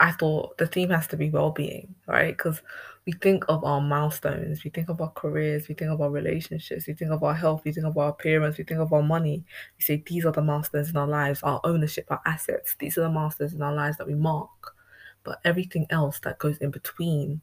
I 0.00 0.10
thought 0.12 0.58
the 0.58 0.66
theme 0.66 0.90
has 0.90 1.06
to 1.08 1.16
be 1.16 1.30
well-being, 1.30 1.94
right? 2.08 2.36
Because 2.36 2.60
we 3.06 3.12
think 3.12 3.44
of 3.48 3.64
our 3.64 3.80
milestones, 3.80 4.64
we 4.64 4.70
think 4.70 4.88
of 4.88 5.00
our 5.00 5.10
careers, 5.12 5.68
we 5.68 5.76
think 5.76 5.92
of 5.92 6.00
our 6.00 6.10
relationships, 6.10 6.88
we 6.88 6.94
think 6.94 7.12
of 7.12 7.22
our 7.22 7.34
health, 7.34 7.62
we 7.64 7.72
think 7.72 7.86
of 7.86 7.96
our 7.96 8.10
appearance, 8.10 8.58
we 8.58 8.64
think 8.64 8.80
of 8.80 8.92
our 8.92 9.02
money. 9.02 9.44
We 9.78 9.84
say 9.84 10.02
these 10.04 10.24
are 10.24 10.32
the 10.32 10.42
milestones 10.42 10.90
in 10.90 10.96
our 10.96 11.06
lives, 11.06 11.42
our 11.44 11.60
ownership, 11.62 12.06
our 12.10 12.20
assets. 12.26 12.74
These 12.80 12.98
are 12.98 13.02
the 13.02 13.10
milestones 13.10 13.54
in 13.54 13.62
our 13.62 13.74
lives 13.74 13.96
that 13.98 14.08
we 14.08 14.14
mark. 14.14 14.74
But 15.22 15.38
everything 15.44 15.86
else 15.90 16.18
that 16.20 16.38
goes 16.38 16.58
in 16.58 16.72
between 16.72 17.42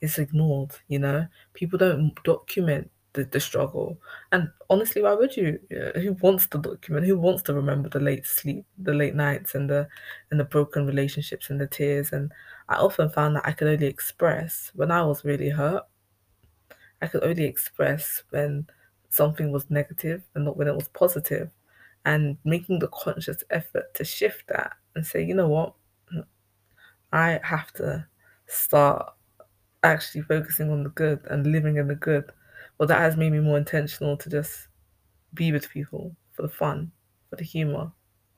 is 0.00 0.18
ignored, 0.18 0.72
you 0.88 0.98
know? 0.98 1.26
People 1.52 1.78
don't 1.78 2.22
document 2.24 2.90
the, 3.12 3.24
the 3.24 3.40
struggle. 3.40 3.98
And 4.32 4.50
honestly, 4.70 5.02
why 5.02 5.14
would 5.14 5.36
you? 5.36 5.58
Who 5.96 6.12
wants 6.14 6.46
to 6.48 6.58
document? 6.58 7.06
Who 7.06 7.18
wants 7.18 7.42
to 7.44 7.54
remember 7.54 7.88
the 7.88 8.00
late 8.00 8.26
sleep, 8.26 8.64
the 8.78 8.94
late 8.94 9.14
nights, 9.14 9.54
and 9.54 9.68
the 9.68 9.88
and 10.30 10.38
the 10.40 10.44
broken 10.44 10.86
relationships 10.86 11.50
and 11.50 11.60
the 11.60 11.66
tears? 11.66 12.12
And 12.12 12.32
I 12.68 12.76
often 12.76 13.10
found 13.10 13.36
that 13.36 13.46
I 13.46 13.52
could 13.52 13.68
only 13.68 13.86
express 13.86 14.70
when 14.74 14.90
I 14.90 15.02
was 15.04 15.24
really 15.24 15.50
hurt. 15.50 15.84
I 17.00 17.06
could 17.06 17.24
only 17.24 17.44
express 17.44 18.22
when 18.30 18.66
something 19.10 19.52
was 19.52 19.70
negative 19.70 20.22
and 20.34 20.44
not 20.44 20.56
when 20.56 20.68
it 20.68 20.74
was 20.74 20.88
positive. 20.88 21.50
And 22.04 22.38
making 22.44 22.78
the 22.78 22.88
conscious 22.88 23.42
effort 23.50 23.92
to 23.94 24.04
shift 24.04 24.48
that 24.48 24.72
and 24.94 25.06
say, 25.06 25.22
you 25.22 25.34
know 25.34 25.48
what, 25.48 25.74
I 27.12 27.40
have 27.42 27.72
to 27.74 28.06
start 28.46 29.14
actually 29.82 30.22
focusing 30.22 30.70
on 30.70 30.82
the 30.82 30.90
good 30.90 31.20
and 31.30 31.46
living 31.46 31.76
in 31.76 31.88
the 31.88 31.94
good. 31.94 32.30
Well, 32.78 32.86
that 32.88 33.00
has 33.00 33.16
made 33.16 33.32
me 33.32 33.40
more 33.40 33.58
intentional 33.58 34.16
to 34.18 34.30
just 34.30 34.68
be 35.34 35.52
with 35.52 35.70
people 35.70 36.16
for 36.32 36.42
the 36.42 36.48
fun, 36.48 36.92
for 37.30 37.36
the 37.36 37.44
humor, 37.44 37.92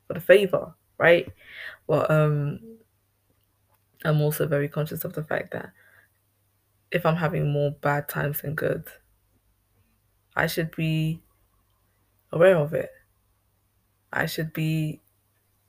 for 0.06 0.14
the 0.14 0.20
favor, 0.20 0.75
right? 0.99 1.28
Well, 1.87 2.11
um, 2.12 2.61
I'm 4.04 4.20
also 4.20 4.47
very 4.47 4.68
conscious 4.68 5.04
of 5.06 5.14
the 5.14 5.25
fact 5.25 5.52
that 5.52 5.73
if 6.92 7.04
I'm 7.04 7.16
having 7.16 7.50
more 7.50 7.73
bad 7.73 8.09
times 8.09 8.42
than 8.42 8.54
good, 8.54 8.87
I 10.35 10.49
should 10.49 10.73
be 10.75 11.23
aware 12.32 12.56
of 12.56 12.75
it. 12.75 12.90
I 14.12 14.26
should 14.26 14.52
be 14.52 15.00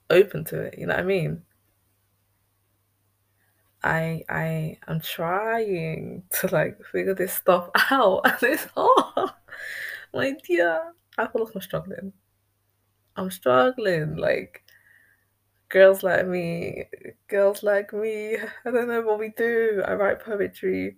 open 0.09 0.45
to 0.45 0.61
it. 0.61 0.79
You 0.79 0.87
know 0.87 0.95
what 0.95 1.01
I 1.01 1.07
mean? 1.07 1.45
I 3.83 4.23
I 4.29 4.77
am 4.87 5.01
trying 5.01 6.23
to 6.39 6.47
like 6.47 6.83
figure 6.91 7.15
this 7.15 7.33
stuff 7.33 7.69
out 7.91 8.21
and 8.25 8.37
it's 8.43 8.65
hard. 8.75 9.31
My 10.13 10.33
dear, 10.47 10.93
I 11.17 11.27
feel 11.27 11.45
like 11.45 11.55
I'm 11.55 11.61
struggling. 11.61 12.13
I'm 13.15 13.31
struggling. 13.31 14.15
Like 14.17 14.63
girls 15.69 16.03
like 16.03 16.27
me, 16.27 16.85
girls 17.27 17.63
like 17.63 17.93
me. 17.93 18.37
I 18.65 18.71
don't 18.71 18.87
know 18.87 19.01
what 19.01 19.19
we 19.19 19.29
do. 19.37 19.83
I 19.85 19.93
write 19.93 20.23
poetry 20.23 20.97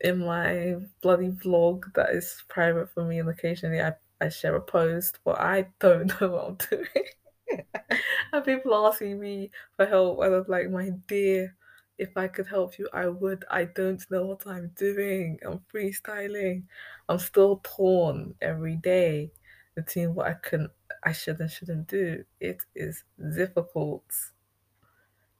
in 0.00 0.18
my 0.24 0.76
bloody 1.02 1.28
vlog 1.30 1.84
that 1.94 2.10
is 2.10 2.42
private 2.48 2.90
for 2.90 3.04
me 3.04 3.18
and 3.18 3.28
occasionally 3.28 3.80
I, 3.80 3.94
I 4.20 4.28
share 4.28 4.56
a 4.56 4.60
post, 4.60 5.18
but 5.24 5.40
I 5.40 5.68
don't 5.80 6.08
know 6.20 6.28
what 6.28 6.46
I'm 6.48 6.56
doing. 6.70 7.68
and 8.32 8.44
people 8.44 8.86
asking 8.86 9.20
me 9.20 9.50
for 9.76 9.86
help 9.86 10.20
and 10.22 10.34
I'm 10.34 10.44
like, 10.48 10.70
my 10.70 10.90
dear, 11.08 11.54
if 11.98 12.16
I 12.16 12.28
could 12.28 12.46
help 12.46 12.78
you, 12.78 12.88
I 12.92 13.08
would. 13.08 13.44
I 13.50 13.64
don't 13.64 14.04
know 14.10 14.26
what 14.26 14.46
I'm 14.46 14.70
doing. 14.76 15.38
I'm 15.46 15.60
freestyling. 15.72 16.64
I'm 17.08 17.18
still 17.18 17.60
torn 17.64 18.34
every 18.40 18.76
day 18.76 19.30
between 19.74 20.14
what 20.14 20.26
I 20.26 20.34
can, 20.34 20.68
I 21.04 21.12
should 21.12 21.40
and 21.40 21.50
shouldn't 21.50 21.88
do. 21.88 22.24
It 22.40 22.58
is 22.74 23.04
difficult, 23.36 24.04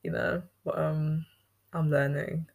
you 0.02 0.10
know. 0.10 0.42
But 0.64 0.78
um, 0.78 1.24
I'm 1.72 1.90
learning, 1.90 2.46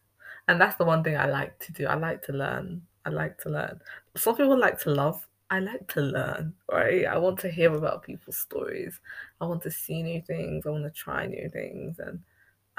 and 0.48 0.60
that's 0.60 0.76
the 0.76 0.84
one 0.84 1.02
thing 1.02 1.16
I 1.16 1.26
like 1.26 1.58
to 1.60 1.72
do. 1.72 1.86
I 1.86 1.94
like 1.94 2.22
to 2.24 2.32
learn. 2.32 2.82
I 3.04 3.10
like 3.10 3.38
to 3.38 3.50
learn. 3.50 3.80
Some 4.16 4.36
people 4.36 4.58
like 4.58 4.78
to 4.80 4.90
love. 4.90 5.26
I 5.50 5.58
like 5.58 5.88
to 5.94 6.00
learn, 6.00 6.54
right? 6.70 7.06
I 7.06 7.18
want 7.18 7.40
to 7.40 7.50
hear 7.50 7.74
about 7.74 8.04
people's 8.04 8.36
stories. 8.36 9.00
I 9.40 9.46
want 9.46 9.62
to 9.62 9.70
see 9.70 10.02
new 10.02 10.22
things. 10.22 10.64
I 10.64 10.70
want 10.70 10.84
to 10.84 10.90
try 10.90 11.26
new 11.26 11.48
things, 11.48 11.98
and 11.98 12.20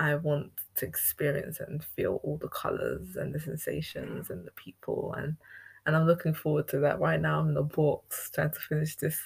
I 0.01 0.15
want 0.15 0.51
to 0.77 0.85
experience 0.87 1.59
and 1.59 1.83
feel 1.83 2.19
all 2.23 2.37
the 2.37 2.47
colors 2.47 3.17
and 3.17 3.35
the 3.35 3.39
sensations 3.39 4.31
and 4.31 4.43
the 4.45 4.51
people 4.51 5.13
and 5.15 5.37
and 5.85 5.95
I'm 5.95 6.07
looking 6.07 6.33
forward 6.33 6.67
to 6.69 6.79
that. 6.79 6.99
Right 6.99 7.21
now 7.21 7.39
I'm 7.39 7.49
in 7.49 7.53
the 7.53 7.61
books 7.61 8.31
trying 8.33 8.49
to 8.49 8.59
finish 8.59 8.95
this 8.95 9.19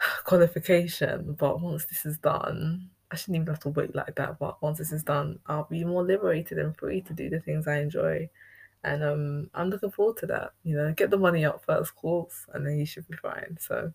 qualification, 0.24 1.36
but 1.38 1.60
once 1.60 1.84
this 1.84 2.04
is 2.04 2.18
done, 2.18 2.90
I 3.10 3.16
shouldn't 3.16 3.36
even 3.36 3.46
have 3.46 3.60
to 3.60 3.68
wait 3.68 3.94
like 3.94 4.16
that. 4.16 4.38
But 4.40 4.60
once 4.62 4.78
this 4.78 4.92
is 4.92 5.04
done, 5.04 5.38
I'll 5.46 5.68
be 5.70 5.84
more 5.84 6.04
liberated 6.04 6.58
and 6.58 6.76
free 6.76 7.00
to 7.02 7.12
do 7.12 7.30
the 7.30 7.40
things 7.40 7.68
I 7.68 7.78
enjoy. 7.78 8.28
And 8.82 9.02
um, 9.04 9.50
I'm 9.54 9.70
looking 9.70 9.92
forward 9.92 10.16
to 10.18 10.26
that. 10.26 10.54
You 10.64 10.76
know, 10.76 10.92
get 10.92 11.10
the 11.10 11.18
money 11.18 11.44
up 11.44 11.64
first, 11.64 11.94
course, 11.94 12.46
and 12.52 12.66
then 12.66 12.78
you 12.78 12.86
should 12.86 13.06
be 13.08 13.16
fine. 13.16 13.58
So, 13.60 13.92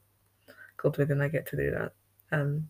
God 0.77 0.97
willing, 0.97 1.21
I 1.21 1.27
get 1.27 1.45
to 1.47 1.57
do 1.57 1.71
that. 1.71 1.93
Um, 2.31 2.69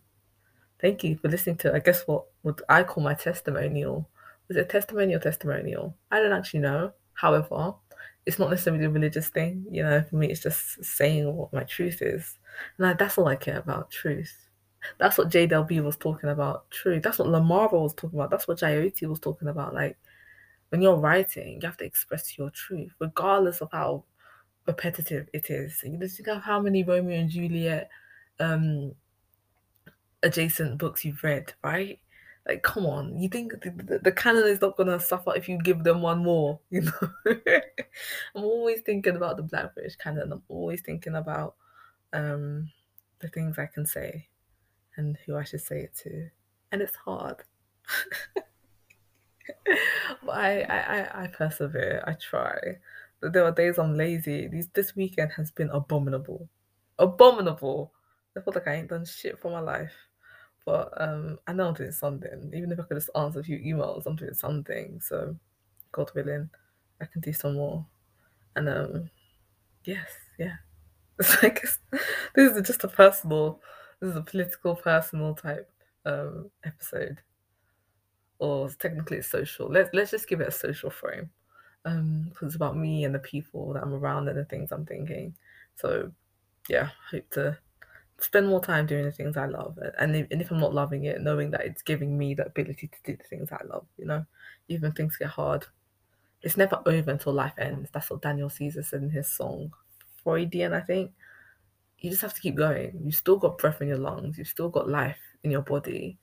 Thank 0.82 1.04
you 1.04 1.18
for 1.18 1.30
listening 1.30 1.58
to, 1.58 1.74
I 1.74 1.80
guess, 1.80 2.04
what 2.08 2.26
would 2.44 2.62
I 2.68 2.84
call 2.84 3.04
my 3.04 3.14
testimonial. 3.14 4.10
Was 4.48 4.58
it 4.58 4.70
testimonial 4.70 5.20
testimonial? 5.20 5.96
I 6.10 6.20
don't 6.20 6.34
actually 6.34 6.62
know. 6.62 6.92
However, 7.14 7.76
it's 8.26 8.40
not 8.40 8.50
necessarily 8.50 8.86
a 8.86 8.90
religious 8.90 9.30
thing. 9.30 9.66
You 9.70 9.84
know, 9.84 10.02
for 10.02 10.16
me, 10.16 10.32
it's 10.32 10.42
just 10.42 10.84
saying 10.84 11.32
what 11.34 11.54
my 11.54 11.64
truth 11.64 12.02
is. 12.02 12.38
And 12.78 12.98
that's 12.98 13.18
all 13.18 13.28
I 13.28 13.36
care 13.36 13.60
about 13.60 13.92
truth. 13.92 14.34
That's 14.98 15.18
what 15.18 15.30
JWB 15.30 15.84
was 15.84 15.98
talking 15.98 16.30
about, 16.30 16.70
truth. 16.72 17.04
That's 17.04 17.20
what 17.20 17.28
Lemara 17.28 17.74
was 17.74 17.94
talking 17.94 18.18
about. 18.18 18.32
That's 18.32 18.48
what 18.48 18.60
Jyoti 18.60 19.08
was 19.08 19.20
talking 19.20 19.48
about. 19.48 19.76
Like, 19.76 19.98
when 20.70 20.82
you're 20.82 20.96
writing, 20.96 21.60
you 21.62 21.68
have 21.68 21.78
to 21.78 21.86
express 21.86 22.38
your 22.38 22.50
truth, 22.50 22.92
regardless 23.00 23.62
of 23.62 23.70
how 23.72 24.06
repetitive 24.66 25.28
it 25.34 25.50
is. 25.50 25.82
You 25.84 25.98
just 25.98 26.18
think 26.18 26.30
of 26.30 26.42
how 26.42 26.60
many 26.60 26.84
Romeo 26.84 27.20
and 27.20 27.30
Juliet 27.30 27.90
um, 28.40 28.94
adjacent 30.24 30.78
books 30.78 31.04
you've 31.06 31.24
read, 31.24 31.54
right? 31.64 32.00
Like, 32.48 32.64
come 32.64 32.86
on, 32.86 33.18
you 33.20 33.30
think 33.30 33.54
the, 33.62 33.70
the, 33.70 34.00
the 34.00 34.12
canon 34.12 34.48
is 34.48 34.62
not 34.62 34.76
gonna 34.76 35.00
suffer 35.00 35.34
if 35.36 35.48
you 35.48 35.60
give 35.60 35.84
them 35.84 36.02
one 36.02 36.20
more, 36.20 36.60
you 36.72 36.82
know? 36.82 37.12
I'm 38.36 38.44
always 38.44 38.82
thinking 38.82 39.16
about 39.16 39.38
the 39.38 39.44
Black 39.44 39.76
British 39.76 39.96
canon. 39.96 40.32
I'm 40.32 40.44
always 40.48 40.82
thinking 40.82 41.16
about 41.16 41.56
um, 42.14 42.72
the 43.20 43.28
things 43.28 43.60
I 43.60 43.68
can 43.68 43.86
say 43.86 44.28
and 44.98 45.18
who 45.26 45.38
I 45.38 45.44
should 45.44 45.62
say 45.62 45.82
it 45.82 45.96
to, 46.04 46.30
and 46.72 46.82
it's 46.82 46.96
hard. 46.96 47.44
but 50.26 50.36
I, 50.36 50.62
I, 50.64 51.24
I 51.24 51.28
persevere. 51.28 52.04
I 52.08 52.14
try. 52.14 52.58
There 53.22 53.46
are 53.46 53.52
days 53.52 53.78
I'm 53.78 53.96
lazy. 53.96 54.48
These 54.48 54.70
this 54.70 54.96
weekend 54.96 55.32
has 55.34 55.52
been 55.52 55.70
abominable, 55.70 56.50
abominable. 56.98 57.94
I 58.36 58.42
feel 58.42 58.54
like 58.56 58.68
I 58.68 58.76
ain't 58.76 58.90
done 58.90 59.06
shit 59.06 59.40
for 59.40 59.52
my 59.52 59.60
life. 59.60 59.94
But 60.66 60.94
um, 60.98 61.40
I 61.48 61.54
know 61.54 61.70
I'm 61.70 61.74
doing 61.74 61.92
something. 61.92 62.52
Even 62.54 62.72
if 62.72 62.80
I 62.80 62.84
could 62.84 62.98
just 62.98 63.10
answer 63.16 63.40
a 63.40 63.44
few 63.44 63.58
emails, 63.60 64.06
I'm 64.06 64.16
doing 64.16 64.34
something. 64.34 65.00
So, 65.02 65.36
God 65.92 66.12
willing, 66.16 66.50
I 67.02 67.06
can 67.06 67.22
do 67.22 67.34
some 67.34 67.56
more. 67.56 67.86
And 68.56 68.70
um, 68.70 69.10
yes, 69.84 70.10
yeah. 70.38 70.56
It's 71.20 71.44
like 71.44 71.62
this 72.34 72.58
is 72.58 72.66
just 72.66 72.84
a 72.84 72.88
personal, 72.88 73.62
this 74.00 74.10
is 74.12 74.16
a 74.16 74.22
political, 74.22 74.76
personal 74.76 75.36
type 75.36 75.70
um 76.06 76.50
episode, 76.64 77.20
or 78.40 78.70
technically 78.70 79.18
it's 79.18 79.30
social. 79.30 79.68
Let's 79.70 79.90
let's 79.94 80.12
just 80.12 80.28
give 80.28 80.42
it 80.42 80.48
a 80.48 80.52
social 80.52 80.90
frame, 80.90 81.30
um, 81.86 82.28
because 82.30 82.48
it's 82.48 82.56
about 82.56 82.76
me 82.78 83.04
and 83.04 83.14
the 83.14 83.20
people 83.20 83.74
that 83.74 83.84
I'm 83.84 83.94
around 83.94 84.30
and 84.30 84.38
the 84.38 84.46
things 84.46 84.72
I'm 84.72 84.86
thinking. 84.86 85.36
So, 85.76 86.12
yeah, 86.70 86.90
hope 87.12 87.30
to 87.32 87.58
spend 88.22 88.48
more 88.48 88.64
time 88.64 88.86
doing 88.86 89.06
the 89.06 89.12
things 89.12 89.36
I 89.36 89.48
love. 89.48 89.78
And 89.98 90.16
if, 90.16 90.28
and 90.32 90.42
if 90.42 90.52
I'm 90.52 90.60
not 90.60 90.74
loving 90.74 91.06
it, 91.06 91.22
knowing 91.22 91.52
that 91.52 91.66
it's 91.66 91.82
giving 91.82 92.18
me 92.18 92.34
the 92.34 92.46
ability 92.46 92.88
to 92.88 92.98
do 93.04 93.18
the 93.18 93.24
things 93.24 93.50
I 93.52 93.64
love, 93.66 93.86
you 93.98 94.06
know, 94.06 94.26
even 94.68 94.92
things 94.92 95.18
get 95.18 95.30
hard. 95.30 95.66
It's 96.42 96.58
never 96.58 96.82
over 96.86 97.12
until 97.12 97.34
life 97.34 97.54
ends. 97.58 97.90
That's 97.92 98.10
what 98.10 98.22
Daniel 98.22 98.50
Caesar 98.50 98.84
said 98.84 99.04
in 99.04 99.10
his 99.10 99.28
song, 99.28 99.72
Freudian, 100.24 100.74
I 100.74 100.82
think. 100.82 101.12
You 102.00 102.10
just 102.10 102.22
have 102.24 102.34
to 102.34 102.42
keep 102.42 102.56
going. 102.56 103.00
You've 103.04 103.16
still 103.16 103.38
got 103.38 103.60
breath 103.60 103.82
in 103.82 103.88
your 103.88 103.98
lungs. 103.98 104.38
You've 104.38 104.48
still 104.48 104.70
got 104.70 104.90
life 104.90 105.20
in 105.44 105.52
your 105.52 105.62
body. 105.62 106.18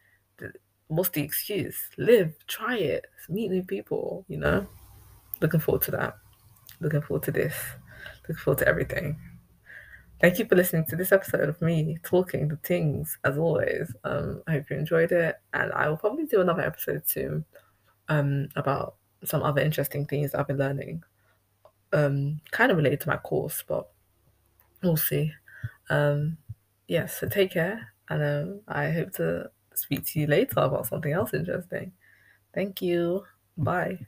What's 0.89 1.11
the 1.11 1.23
excuse? 1.23 1.77
Live, 1.99 2.35
try 2.47 2.79
it, 2.79 3.07
meet 3.29 3.51
new 3.51 3.63
people, 3.63 4.25
you 4.29 4.39
know? 4.39 4.67
Looking 5.41 5.61
forward 5.61 5.83
to 5.83 5.91
that. 5.93 6.17
Looking 6.81 7.03
forward 7.03 7.23
to 7.25 7.31
this. 7.31 7.55
Looking 8.23 8.43
forward 8.43 8.59
to 8.59 8.69
everything. 8.69 9.19
Thank 10.21 10.41
you 10.41 10.47
for 10.47 10.57
listening 10.57 10.85
to 10.87 10.97
this 10.97 11.13
episode 11.13 11.49
of 11.49 11.63
me 11.63 11.99
talking 12.03 12.49
the 12.49 12.57
things 12.57 13.17
as 13.25 13.39
always. 13.39 13.95
Um, 14.03 14.43
I 14.49 14.53
hope 14.53 14.71
you 14.71 14.77
enjoyed 14.77 15.13
it, 15.13 15.37
and 15.55 15.73
I 15.73 15.89
will 15.89 15.97
probably 15.97 16.27
do 16.27 16.41
another 16.41 16.63
episode 16.63 17.09
soon 17.09 17.45
um, 18.09 18.49
about 18.57 18.97
some 19.25 19.45
other 19.45 19.63
interesting 19.63 20.07
things 20.07 20.35
I've 20.35 20.49
been 20.49 20.59
learning, 20.59 21.05
um, 21.93 22.41
kind 22.51 22.73
of 22.73 22.77
related 22.77 23.01
to 23.03 23.09
my 23.09 23.17
course, 23.17 23.63
but 23.67 23.89
we'll 24.83 24.97
see. 24.97 25.33
Um, 25.89 26.37
yes, 26.89 27.19
yeah, 27.23 27.29
so 27.29 27.29
take 27.29 27.53
care, 27.53 27.93
and 28.09 28.23
um, 28.23 28.61
I 28.67 28.91
hope 28.91 29.13
to 29.15 29.51
speak 29.75 30.05
to 30.07 30.21
you 30.21 30.27
later 30.27 30.59
about 30.59 30.87
something 30.89 31.13
else 31.13 31.33
interesting. 31.33 31.93
Thank 32.53 32.83
you. 32.83 33.25
Bye. 33.57 34.07